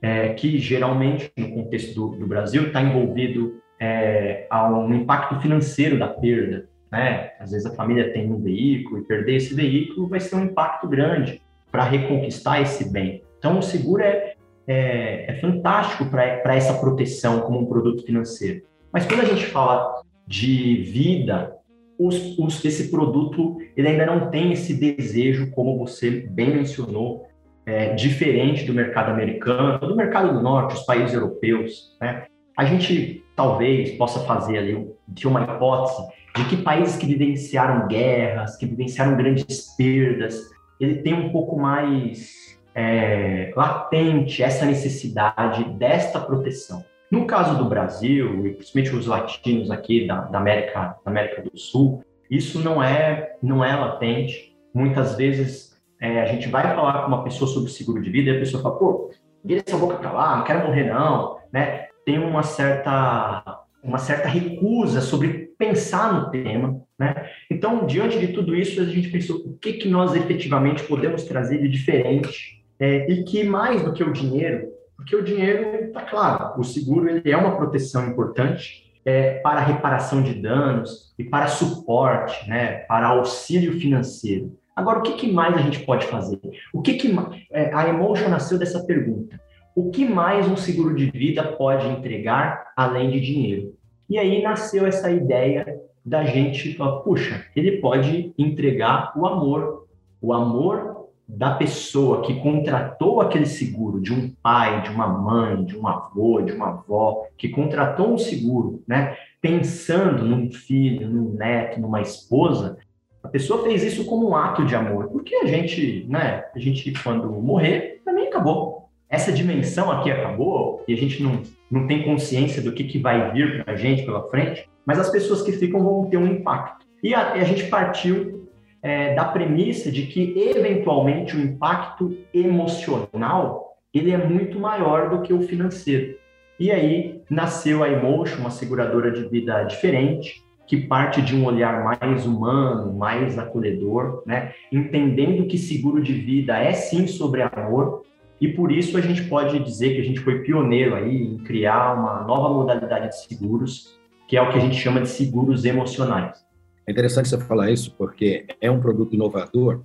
[0.00, 5.98] é, que geralmente no contexto do, do Brasil está envolvido é, a um impacto financeiro
[5.98, 6.70] da perda.
[6.90, 7.32] né?
[7.38, 10.88] Às vezes a família tem um veículo e perder esse veículo vai ser um impacto
[10.88, 13.22] grande para reconquistar esse bem.
[13.38, 14.32] Então, o seguro é,
[14.66, 18.62] é, é fantástico para essa proteção como um produto financeiro.
[18.90, 21.56] Mas quando a gente fala de vida,
[21.98, 27.26] os, os, esse produto ele ainda não tem esse desejo, como você bem mencionou,
[27.64, 31.96] é, diferente do mercado americano, do mercado do norte, os países europeus.
[32.00, 32.26] Né?
[32.56, 34.88] A gente talvez possa fazer ali
[35.24, 36.02] uma hipótese
[36.36, 40.38] de que países que vivenciaram guerras, que vivenciaram grandes perdas,
[40.78, 46.84] ele tem um pouco mais é, latente essa necessidade desta proteção.
[47.10, 51.56] No caso do Brasil, e principalmente os latinos aqui da, da, América, da América do
[51.56, 54.56] Sul, isso não é, não é latente.
[54.74, 58.36] Muitas vezes é, a gente vai falar com uma pessoa sobre seguro de vida e
[58.36, 59.10] a pessoa fala, pô,
[59.44, 61.86] vira essa boca para lá, não quero morrer não, né?
[62.04, 67.30] Tem uma certa, uma certa recusa sobre pensar no tema, né?
[67.50, 71.58] Então, diante de tudo isso, a gente pensou o que, que nós efetivamente podemos trazer
[71.58, 76.58] de diferente é, e que mais do que o dinheiro porque o dinheiro, está claro,
[76.58, 82.48] o seguro ele é uma proteção importante é, para reparação de danos e para suporte,
[82.48, 84.56] né, para auxílio financeiro.
[84.74, 86.40] Agora, o que, que mais a gente pode fazer?
[86.72, 87.14] O que, que
[87.50, 89.40] é, a Emotion nasceu dessa pergunta?
[89.74, 93.74] O que mais um seguro de vida pode entregar além de dinheiro?
[94.08, 99.86] E aí nasceu essa ideia da gente puxa, ele pode entregar o amor,
[100.20, 100.95] o amor
[101.28, 106.40] da pessoa que contratou aquele seguro, de um pai, de uma mãe, de um avô,
[106.40, 112.78] de uma avó, que contratou um seguro, né, pensando num filho, num neto, numa esposa,
[113.22, 116.92] a pessoa fez isso como um ato de amor, porque a gente, né, a gente
[117.02, 118.88] quando morrer, também acabou.
[119.08, 123.32] Essa dimensão aqui acabou e a gente não, não tem consciência do que, que vai
[123.32, 126.86] vir para a gente pela frente, mas as pessoas que ficam vão ter um impacto.
[127.02, 128.45] E a, a gente partiu
[128.82, 135.32] é, da premissa de que, eventualmente, o impacto emocional ele é muito maior do que
[135.32, 136.16] o financeiro.
[136.58, 141.84] E aí nasceu a Emotion, uma seguradora de vida diferente, que parte de um olhar
[141.84, 144.52] mais humano, mais acolhedor, né?
[144.72, 148.02] entendendo que seguro de vida é sim sobre amor,
[148.40, 151.94] e por isso a gente pode dizer que a gente foi pioneiro aí em criar
[151.94, 156.45] uma nova modalidade de seguros, que é o que a gente chama de seguros emocionais.
[156.86, 159.82] É interessante você falar isso, porque é um produto inovador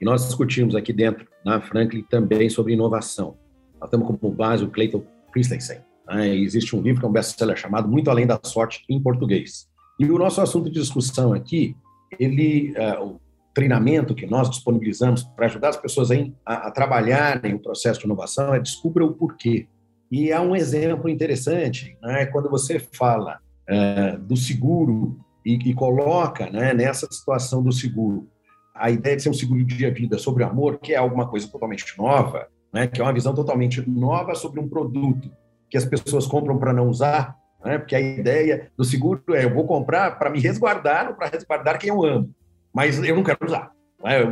[0.00, 3.36] e nós discutimos aqui dentro, na Franklin, também sobre inovação.
[3.80, 5.78] Nós temos como base o Clayton Christensen.
[6.08, 6.34] Né?
[6.36, 9.68] Existe um livro que é um best-seller chamado Muito Além da Sorte, em português.
[9.98, 11.76] E o nosso assunto de discussão aqui,
[12.18, 13.20] ele, uh, o
[13.54, 18.06] treinamento que nós disponibilizamos para ajudar as pessoas a, a, a trabalharem o processo de
[18.06, 19.68] inovação é descubra o porquê.
[20.10, 22.26] E há um exemplo interessante, né?
[22.26, 28.28] quando você fala uh, do seguro e, e coloca né, nessa situação do seguro
[28.74, 31.84] a ideia de ser um seguro de vida sobre amor, que é alguma coisa totalmente
[31.98, 35.30] nova, né, que é uma visão totalmente nova sobre um produto
[35.68, 39.52] que as pessoas compram para não usar, né, porque a ideia do seguro é eu
[39.52, 42.30] vou comprar para me resguardar, para resguardar quem eu amo,
[42.72, 43.70] mas eu não quero usar.
[44.02, 44.26] Né, eu,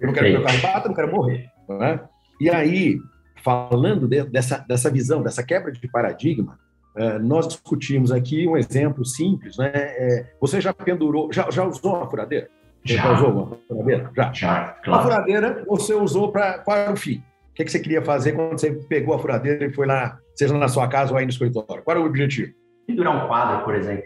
[0.00, 1.46] eu, não quero que meu carro bata, eu não quero morrer.
[1.66, 2.00] Né?
[2.40, 2.98] E aí,
[3.42, 6.58] falando de, dessa, dessa visão, dessa quebra de paradigma,
[7.20, 9.70] nós discutimos aqui um exemplo simples, né?
[9.74, 12.48] É, você já pendurou, já, já usou uma furadeira?
[12.84, 12.96] Já.
[12.96, 14.10] já usou uma furadeira?
[14.16, 14.32] Já.
[14.32, 15.00] Já, claro.
[15.00, 17.22] A furadeira você usou para qual era o fim?
[17.50, 20.56] O que, que você queria fazer quando você pegou a furadeira e foi lá, seja
[20.56, 21.82] na sua casa ou aí no escritório?
[21.82, 22.52] Qual era o objetivo?
[22.86, 24.04] Pendurar um quadro, por exemplo.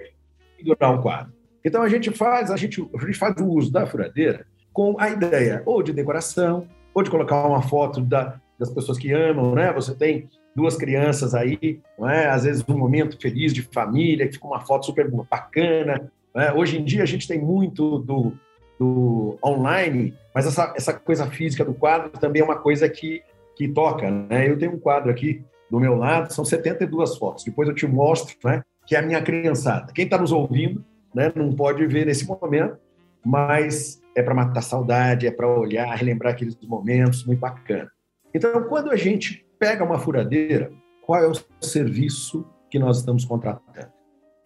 [0.56, 1.32] Pendurar um quadro.
[1.64, 5.10] Então a gente faz, a gente, a gente faz o uso da furadeira com a
[5.10, 9.72] ideia ou de decoração, ou de colocar uma foto da, das pessoas que amam, né?
[9.72, 12.26] Você tem duas crianças aí, é?
[12.26, 16.10] às vezes um momento feliz de família, que fica uma foto super bacana.
[16.34, 16.52] É?
[16.52, 18.32] Hoje em dia a gente tem muito do,
[18.78, 23.22] do online, mas essa, essa coisa física do quadro também é uma coisa que,
[23.54, 24.10] que toca.
[24.10, 24.50] Né?
[24.50, 27.44] Eu tenho um quadro aqui do meu lado, são 72 fotos.
[27.44, 28.64] Depois eu te mostro, né?
[28.84, 29.92] que é a minha criançada.
[29.92, 32.78] Quem está nos ouvindo né, não pode ver nesse momento,
[33.24, 37.88] mas é para matar saudade, é para olhar, relembrar aqueles momentos, muito bacana.
[38.34, 40.70] Então, quando a gente pega uma furadeira,
[41.02, 43.92] qual é o serviço que nós estamos contratando?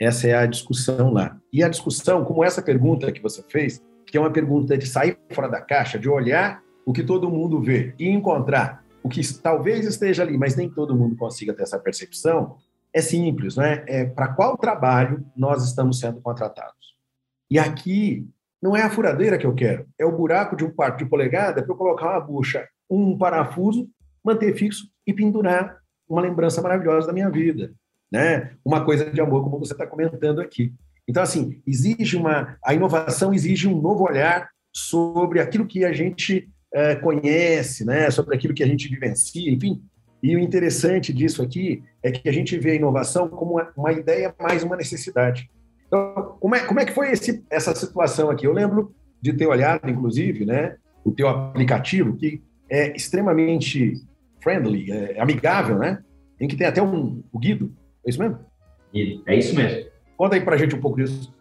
[0.00, 1.38] Essa é a discussão lá.
[1.52, 5.18] E a discussão, como essa pergunta que você fez, que é uma pergunta de sair
[5.30, 9.86] fora da caixa, de olhar o que todo mundo vê e encontrar o que talvez
[9.86, 12.56] esteja ali, mas nem todo mundo consiga ter essa percepção,
[12.92, 13.84] é simples, né?
[13.86, 16.96] É para qual trabalho nós estamos sendo contratados.
[17.50, 18.28] E aqui
[18.62, 21.62] não é a furadeira que eu quero, é o buraco de um quarto de polegada
[21.62, 23.88] para eu colocar uma bucha, um parafuso,
[24.24, 25.78] manter fixo e pendurar
[26.08, 27.72] uma lembrança maravilhosa da minha vida,
[28.10, 28.52] né?
[28.64, 30.72] Uma coisa de amor, como você está comentando aqui.
[31.08, 32.56] Então, assim, exige uma.
[32.64, 38.10] A inovação exige um novo olhar sobre aquilo que a gente é, conhece, né?
[38.10, 39.82] sobre aquilo que a gente vivencia, enfim.
[40.22, 44.34] E o interessante disso aqui é que a gente vê a inovação como uma, ideia
[44.40, 45.50] mais uma necessidade.
[45.86, 48.46] Então, como é, como é que foi esse, essa situação aqui?
[48.46, 52.40] Eu lembro de ter olhado, inclusive, né, o teu aplicativo, que
[52.70, 53.94] é extremamente
[54.42, 56.02] friendly, é amigável, né?
[56.40, 57.72] Em que tem até um, o Guido.
[58.04, 58.38] É isso mesmo?
[59.26, 59.90] É isso mesmo.
[60.16, 61.34] Conta aí pra gente um pouco disso.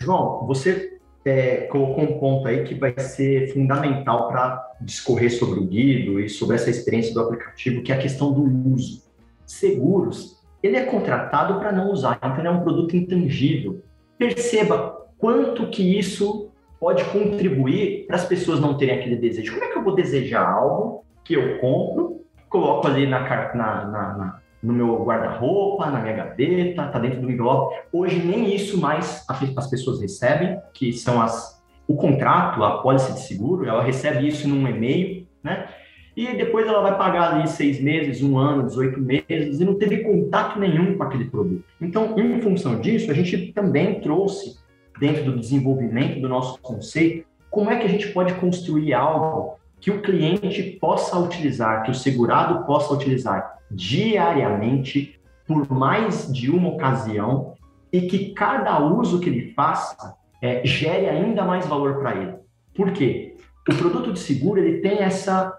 [0.00, 5.66] João, você é, colocou um ponto aí que vai ser fundamental para discorrer sobre o
[5.66, 8.42] Guido e sobre essa experiência do aplicativo, que é a questão do
[8.72, 9.02] uso.
[9.44, 13.82] Seguros, ele é contratado para não usar, então ele é um produto intangível.
[14.18, 19.52] Perceba quanto que isso pode contribuir para as pessoas não terem aquele desejo.
[19.52, 23.20] Como é que eu vou desejar algo que eu compro, coloco ali na,
[23.54, 27.74] na, na, no meu guarda-roupa, na minha gaveta, tá dentro do envelope.
[27.92, 31.56] Hoje nem isso mais as pessoas recebem, que são as
[31.88, 35.68] o contrato, a pólice de seguro, ela recebe isso num e-mail, né?
[36.16, 39.98] E depois ela vai pagar ali seis meses, um ano, 18 meses, e não teve
[39.98, 41.64] contato nenhum com aquele produto.
[41.80, 44.56] Então, em função disso, a gente também trouxe,
[44.98, 49.90] dentro do desenvolvimento do nosso conceito, como é que a gente pode construir algo que
[49.92, 55.16] o cliente possa utilizar, que o segurado possa utilizar diariamente
[55.46, 57.54] por mais de uma ocasião
[57.92, 62.34] e que cada uso que ele faça é, gere ainda mais valor para ele.
[62.74, 63.36] Por quê?
[63.70, 65.56] O produto de seguro ele tem essa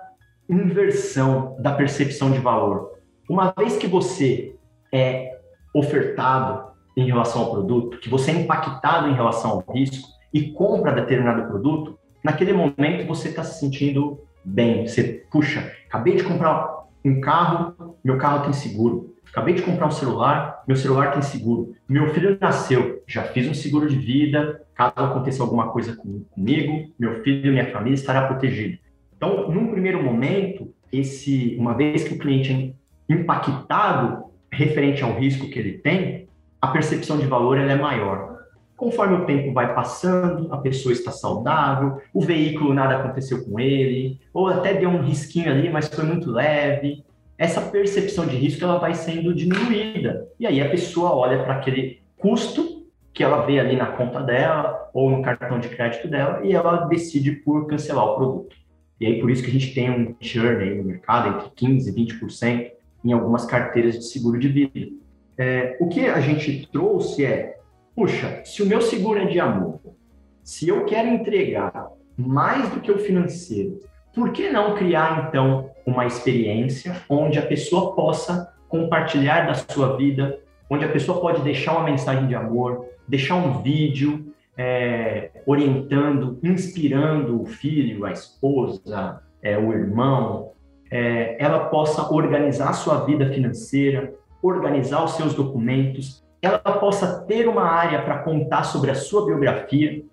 [0.49, 2.99] inversão da percepção de valor.
[3.29, 4.57] Uma vez que você
[4.93, 5.39] é
[5.73, 10.91] ofertado em relação ao produto, que você é impactado em relação ao risco e compra
[10.91, 11.97] determinado produto,
[12.27, 14.85] naquele momento você está se sentindo bem.
[14.85, 19.15] Você, puxa, acabei de comprar um carro, meu carro tem seguro.
[19.31, 21.73] Acabei de comprar um celular, meu celular tem seguro.
[21.87, 24.61] Meu filho nasceu, já fiz um seguro de vida.
[24.75, 28.77] Caso aconteça alguma coisa com, comigo, meu filho e minha família estará protegido.
[29.15, 32.75] Então, num primeiro momento, esse, uma vez que o cliente
[33.09, 36.27] é impactado referente ao risco que ele tem,
[36.61, 38.36] a percepção de valor ela é maior.
[38.77, 44.19] Conforme o tempo vai passando, a pessoa está saudável, o veículo nada aconteceu com ele,
[44.31, 47.03] ou até deu um risquinho ali, mas foi muito leve.
[47.39, 50.27] Essa percepção de risco ela vai sendo diminuída.
[50.39, 54.91] E aí a pessoa olha para aquele custo que ela vê ali na conta dela
[54.93, 58.55] ou no cartão de crédito dela e ela decide por cancelar o produto.
[59.01, 62.05] E aí por isso que a gente tem um churn no mercado entre 15% e
[62.05, 62.71] 20%
[63.03, 64.91] em algumas carteiras de seguro de vida.
[65.35, 67.56] É, o que a gente trouxe é
[67.97, 69.79] puxa, se o meu seguro é de amor,
[70.43, 73.81] se eu quero entregar mais do que o financeiro,
[74.13, 80.39] por que não criar então uma experiência onde a pessoa possa compartilhar da sua vida,
[80.69, 87.41] onde a pessoa pode deixar uma mensagem de amor, deixar um vídeo é, orientando, inspirando
[87.41, 90.51] o filho, a esposa, é, o irmão,
[90.91, 97.47] é, ela possa organizar a sua vida financeira, organizar os seus documentos, ela possa ter
[97.47, 100.03] uma área para contar sobre a sua biografia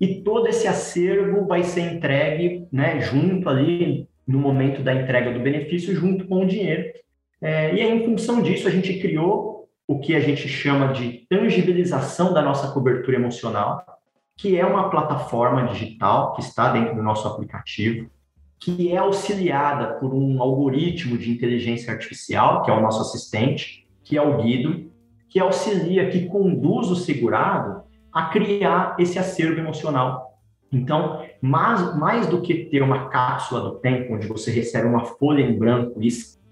[0.00, 5.40] e todo esse acervo vai ser entregue, né, junto ali no momento da entrega do
[5.40, 6.92] benefício, junto com o dinheiro.
[7.40, 11.26] É, e aí, em função disso, a gente criou o que a gente chama de
[11.28, 13.84] tangibilização da nossa cobertura emocional,
[14.36, 18.08] que é uma plataforma digital que está dentro do nosso aplicativo,
[18.58, 24.16] que é auxiliada por um algoritmo de inteligência artificial, que é o nosso assistente, que
[24.16, 24.91] é o Guido,
[25.32, 30.38] que auxilia, que conduz o segurado a criar esse acervo emocional.
[30.70, 35.42] Então, mais, mais do que ter uma cápsula do tempo, onde você recebe uma folha
[35.42, 36.08] em branco e,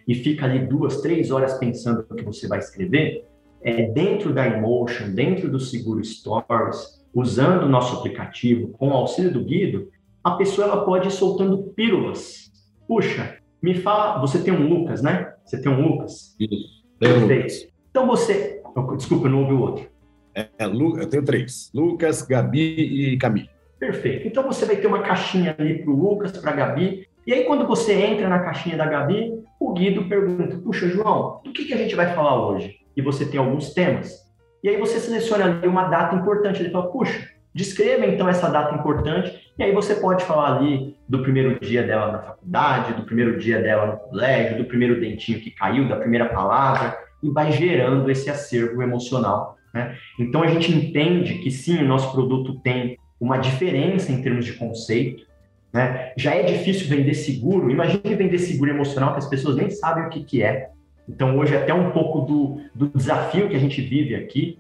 [0.09, 3.27] e fica ali duas, três horas pensando no que você vai escrever,
[3.63, 9.31] é, dentro da Emotion, dentro do Seguro Stories, usando o nosso aplicativo, com o auxílio
[9.31, 9.89] do Guido,
[10.25, 12.51] a pessoa ela pode ir soltando pílulas.
[12.89, 15.35] Puxa, me fala, você tem um Lucas, né?
[15.45, 16.35] Você tem um Lucas?
[16.41, 16.81] Isso.
[16.99, 17.71] Perfeito.
[17.91, 18.60] Então você
[18.97, 19.91] Desculpa, não ouvi o outro.
[20.35, 23.51] É, é eu tenho três: Lucas, Gabi e Camille.
[23.79, 24.29] Perfeito.
[24.29, 27.09] Então você vai ter uma caixinha ali para o Lucas, para a Gabi.
[27.27, 31.53] E aí, quando você entra na caixinha da Gabi, o Guido pergunta: Puxa, João, do
[31.53, 32.77] que, que a gente vai falar hoje?
[32.97, 34.29] E você tem alguns temas.
[34.63, 36.61] E aí você seleciona ali uma data importante.
[36.61, 39.53] Ele fala: Puxa, descreva então essa data importante.
[39.59, 43.61] E aí você pode falar ali do primeiro dia dela na faculdade, do primeiro dia
[43.61, 48.31] dela no colégio, do primeiro dentinho que caiu, da primeira palavra e vai gerando esse
[48.31, 49.57] acervo emocional.
[49.73, 49.97] Né?
[50.19, 54.55] Então a gente entende que sim, o nosso produto tem uma diferença em termos de
[54.55, 55.27] conceito.
[55.73, 56.13] Né?
[56.17, 57.71] Já é difícil vender seguro.
[57.71, 60.71] Imagine vender seguro emocional que as pessoas nem sabem o que, que é.
[61.09, 64.59] Então hoje é até um pouco do, do desafio que a gente vive aqui.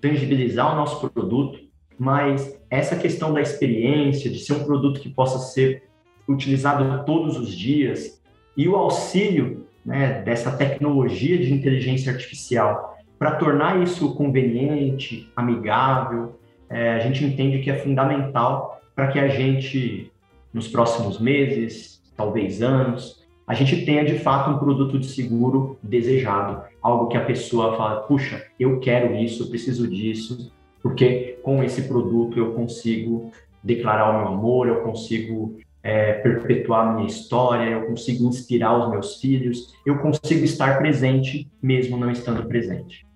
[0.00, 1.60] tangibilizar o nosso produto,
[1.98, 5.82] mas essa questão da experiência, de ser um produto que possa ser
[6.26, 8.22] utilizado todos os dias
[8.56, 16.38] e o auxílio né, dessa tecnologia de inteligência artificial para tornar isso conveniente, amigável,
[16.70, 20.10] é, a gente entende que é fundamental para que a gente,
[20.54, 26.62] nos próximos meses, talvez anos, a gente tenha de fato um produto de seguro desejado,
[26.80, 30.52] algo que a pessoa fala, puxa, eu quero isso, eu preciso disso,
[30.82, 37.06] porque com esse produto eu consigo declarar o meu amor, eu consigo é, perpetuar minha
[37.06, 43.06] história, eu consigo inspirar os meus filhos, eu consigo estar presente mesmo não estando presente.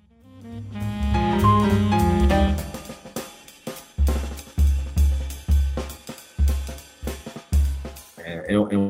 [8.19, 8.81] É, eu, eu,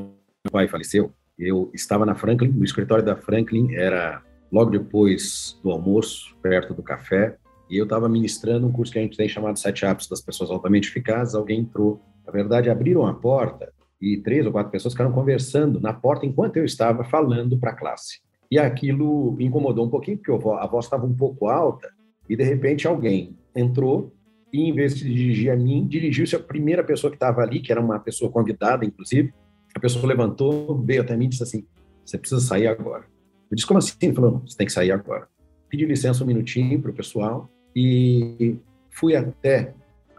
[0.45, 4.23] meu pai faleceu, eu estava na Franklin, no escritório da Franklin, era
[4.53, 7.37] logo depois do almoço, perto do café,
[7.69, 10.51] e eu estava ministrando um curso que a gente tem chamado Sete Hábitos das Pessoas
[10.51, 11.35] Altamente Eficazes.
[11.35, 15.93] Alguém entrou na verdade, abriram a porta e três ou quatro pessoas ficaram conversando na
[15.93, 18.21] porta enquanto eu estava falando para a classe.
[18.51, 21.89] E aquilo incomodou um pouquinho, porque a voz estava um pouco alta,
[22.29, 24.13] e de repente alguém entrou
[24.53, 27.73] e, em vez de dirigir a mim, dirigiu-se à primeira pessoa que estava ali, que
[27.73, 29.35] era uma pessoa convidada, inclusive.
[29.75, 31.67] A pessoa levantou, veio até mim e disse assim:
[32.05, 33.05] Você precisa sair agora.
[33.51, 33.97] Eu disse: Como assim?
[34.01, 35.27] Ele falou: Você tem que sair agora.
[35.69, 38.57] Pedi licença um minutinho para o pessoal e
[38.91, 39.75] fui até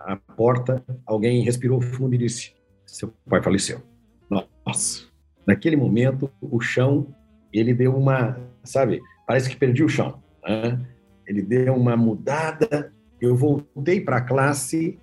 [0.05, 2.53] a porta, alguém respirou fundo e disse:
[2.85, 3.81] Seu pai faleceu.
[4.29, 5.05] Nossa.
[5.45, 7.07] Naquele momento, o chão,
[7.53, 10.21] ele deu uma, sabe, parece que perdi o chão.
[10.43, 10.79] Né?
[11.27, 12.93] Ele deu uma mudada.
[13.21, 14.99] Eu voltei para a classe,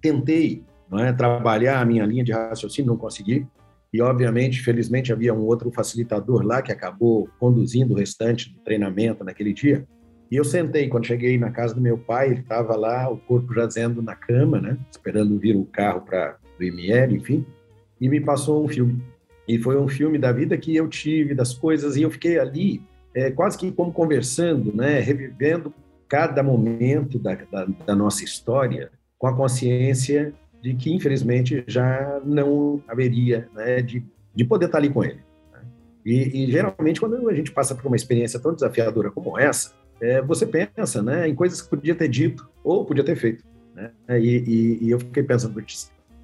[0.00, 3.46] tentei é, trabalhar a minha linha de raciocínio, não consegui.
[3.92, 9.22] E, obviamente, felizmente, havia um outro facilitador lá que acabou conduzindo o restante do treinamento
[9.22, 9.86] naquele dia.
[10.34, 13.54] E eu sentei, quando cheguei na casa do meu pai, ele estava lá, o corpo
[13.54, 17.46] jazendo na cama, né, esperando vir o carro para do IML, enfim,
[18.00, 19.00] e me passou um filme.
[19.46, 22.82] E foi um filme da vida que eu tive, das coisas, e eu fiquei ali,
[23.14, 25.72] é, quase que como conversando, né, revivendo
[26.08, 32.82] cada momento da, da, da nossa história, com a consciência de que, infelizmente, já não
[32.88, 34.04] haveria né, de,
[34.34, 35.20] de poder estar ali com ele.
[35.52, 35.60] Né.
[36.04, 40.22] E, e geralmente, quando a gente passa por uma experiência tão desafiadora como essa, é,
[40.22, 43.44] você pensa né, em coisas que podia ter dito ou podia ter feito.
[43.74, 43.90] Né?
[44.10, 45.62] E, e, e eu fiquei pensando,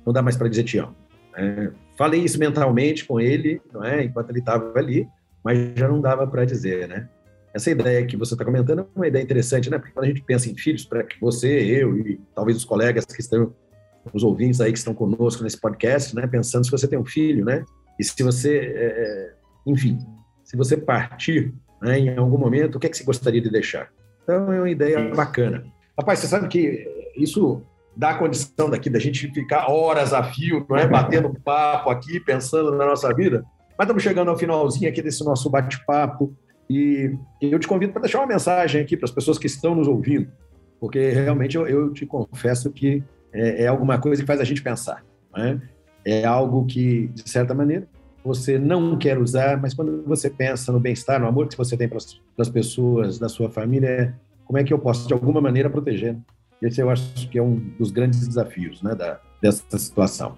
[0.04, 0.94] não dá mais para dizer te amo.
[1.36, 5.08] É, falei isso mentalmente com ele, não é, enquanto ele estava ali,
[5.42, 7.08] mas já não dava para dizer, né?
[7.54, 9.78] Essa ideia que você está comentando é uma ideia interessante, né?
[9.78, 13.04] Porque quando a gente pensa em filhos, para que você, eu e talvez os colegas
[13.06, 13.52] que estão,
[14.12, 16.26] os ouvintes aí que estão conosco nesse podcast, né?
[16.26, 17.64] Pensando se você tem um filho, né?
[17.98, 19.34] E se você, é, é
[19.66, 19.98] enfim,
[20.44, 23.88] se você partir né, em algum momento, o que é que você gostaria de deixar?
[24.22, 25.64] Então, é uma ideia bacana.
[25.98, 27.62] Rapaz, você sabe que isso
[27.96, 30.86] dá a condição daqui da gente ficar horas a fio, não é?
[30.86, 33.44] batendo papo aqui, pensando na nossa vida.
[33.76, 36.34] Mas estamos chegando ao finalzinho aqui desse nosso bate-papo
[36.68, 39.88] e eu te convido para deixar uma mensagem aqui para as pessoas que estão nos
[39.88, 40.30] ouvindo,
[40.78, 43.02] porque realmente eu, eu te confesso que
[43.32, 45.04] é, é, alguma coisa que faz a gente pensar.
[45.36, 45.58] É?
[46.04, 47.88] é algo que, de certa maneira,
[48.24, 51.88] você não quer usar, mas quando você pensa no bem-estar, no amor que você tem
[51.88, 51.98] para
[52.38, 54.14] as pessoas da sua família,
[54.44, 56.16] como é que eu posso, de alguma maneira, proteger?
[56.60, 60.36] Esse eu acho que é um dos grandes desafios né, da, dessa situação.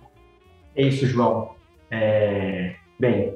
[0.77, 1.55] É isso, João.
[1.91, 3.35] É, bem,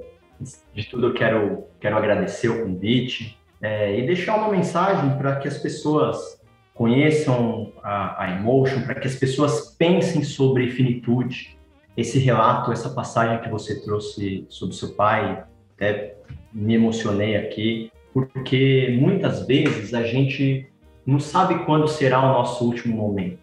[0.74, 5.48] de tudo eu quero, quero agradecer o convite é, e deixar uma mensagem para que
[5.48, 6.40] as pessoas
[6.74, 11.55] conheçam a, a Emotion, para que as pessoas pensem sobre finitude,
[11.96, 15.44] esse relato, essa passagem que você trouxe sobre seu pai,
[15.74, 16.16] até
[16.52, 20.70] me emocionei aqui, porque muitas vezes a gente
[21.06, 23.38] não sabe quando será o nosso último momento.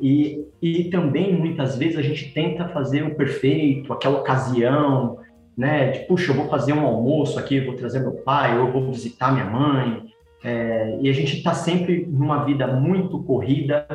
[0.00, 5.18] E, e também, muitas vezes, a gente tenta fazer o perfeito, aquela ocasião,
[5.56, 5.90] né?
[5.90, 8.92] De, puxa, eu vou fazer um almoço aqui, vou trazer meu pai, ou eu vou
[8.92, 10.12] visitar minha mãe.
[10.44, 13.86] É, e a gente está sempre numa vida muito corrida,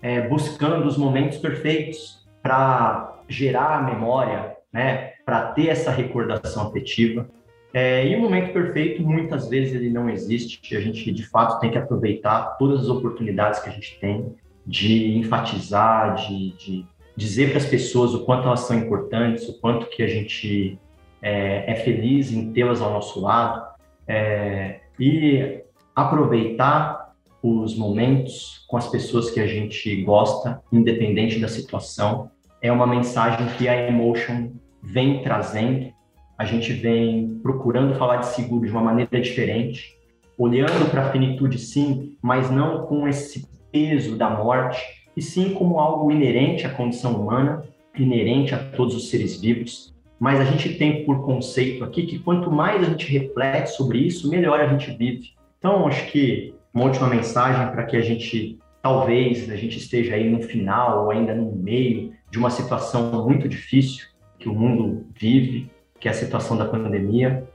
[0.00, 7.28] é, buscando os momentos perfeitos para gerar a memória, né, para ter essa recordação afetiva.
[7.72, 10.76] É, e o momento perfeito, muitas vezes, ele não existe.
[10.76, 14.34] A gente, de fato, tem que aproveitar todas as oportunidades que a gente tem
[14.66, 16.86] de enfatizar, de, de
[17.16, 20.78] dizer para as pessoas o quanto elas são importantes, o quanto que a gente
[21.22, 23.64] é, é feliz em tê-las ao nosso lado.
[24.06, 25.62] É, e
[25.94, 26.99] aproveitar
[27.42, 32.30] os momentos com as pessoas que a gente gosta, independente da situação,
[32.62, 34.50] é uma mensagem que a Emotion
[34.82, 35.92] vem trazendo.
[36.36, 39.96] A gente vem procurando falar de seguro de uma maneira diferente,
[40.36, 44.80] olhando para a finitude sim, mas não com esse peso da morte,
[45.16, 47.64] e sim como algo inerente à condição humana,
[47.98, 49.94] inerente a todos os seres vivos.
[50.18, 54.30] Mas a gente tem por conceito aqui que quanto mais a gente reflete sobre isso,
[54.30, 55.30] melhor a gente vive.
[55.58, 60.28] Então, acho que uma última mensagem para que a gente, talvez, a gente esteja aí
[60.30, 64.06] no final ou ainda no meio de uma situação muito difícil
[64.38, 67.46] que o mundo vive, que é a situação da pandemia,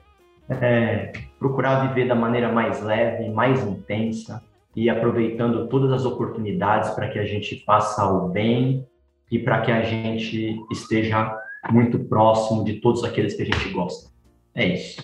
[0.49, 4.43] é procurar viver da maneira mais leve, mais intensa
[4.75, 8.85] e aproveitando todas as oportunidades para que a gente faça o bem
[9.31, 11.35] e para que a gente esteja
[11.71, 14.11] muito próximo de todos aqueles que a gente gosta.
[14.53, 15.01] É isso.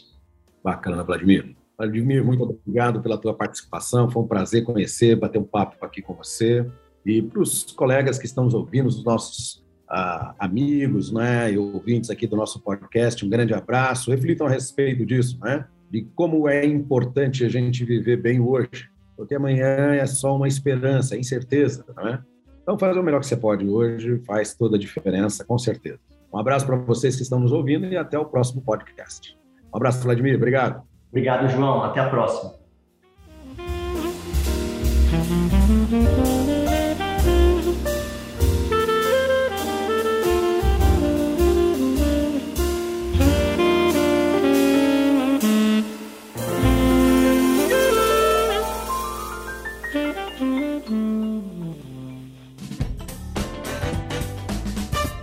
[0.64, 1.56] Bacana, Vladimir.
[1.82, 4.10] Vladimir, muito obrigado pela tua participação.
[4.10, 6.66] Foi um prazer conhecer, bater um papo aqui com você.
[7.04, 12.12] E para os colegas que estão nos ouvindo, os nossos ah, amigos né, e ouvintes
[12.12, 14.12] aqui do nosso podcast, um grande abraço.
[14.12, 15.66] Reflitam a respeito disso, né?
[15.90, 21.18] de como é importante a gente viver bem hoje, porque amanhã é só uma esperança,
[21.18, 21.84] incerteza.
[21.98, 22.24] Né?
[22.62, 26.00] Então, faz o melhor que você pode hoje, faz toda a diferença, com certeza.
[26.34, 29.38] Um abraço para vocês que estão nos ouvindo e até o próximo podcast.
[29.74, 30.36] Um abraço, Vladimir.
[30.36, 30.91] Obrigado.
[31.12, 31.84] Obrigado, João.
[31.84, 32.54] Até a próxima.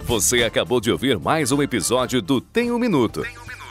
[0.05, 3.22] Você acabou de ouvir mais um episódio do Tem um Minuto.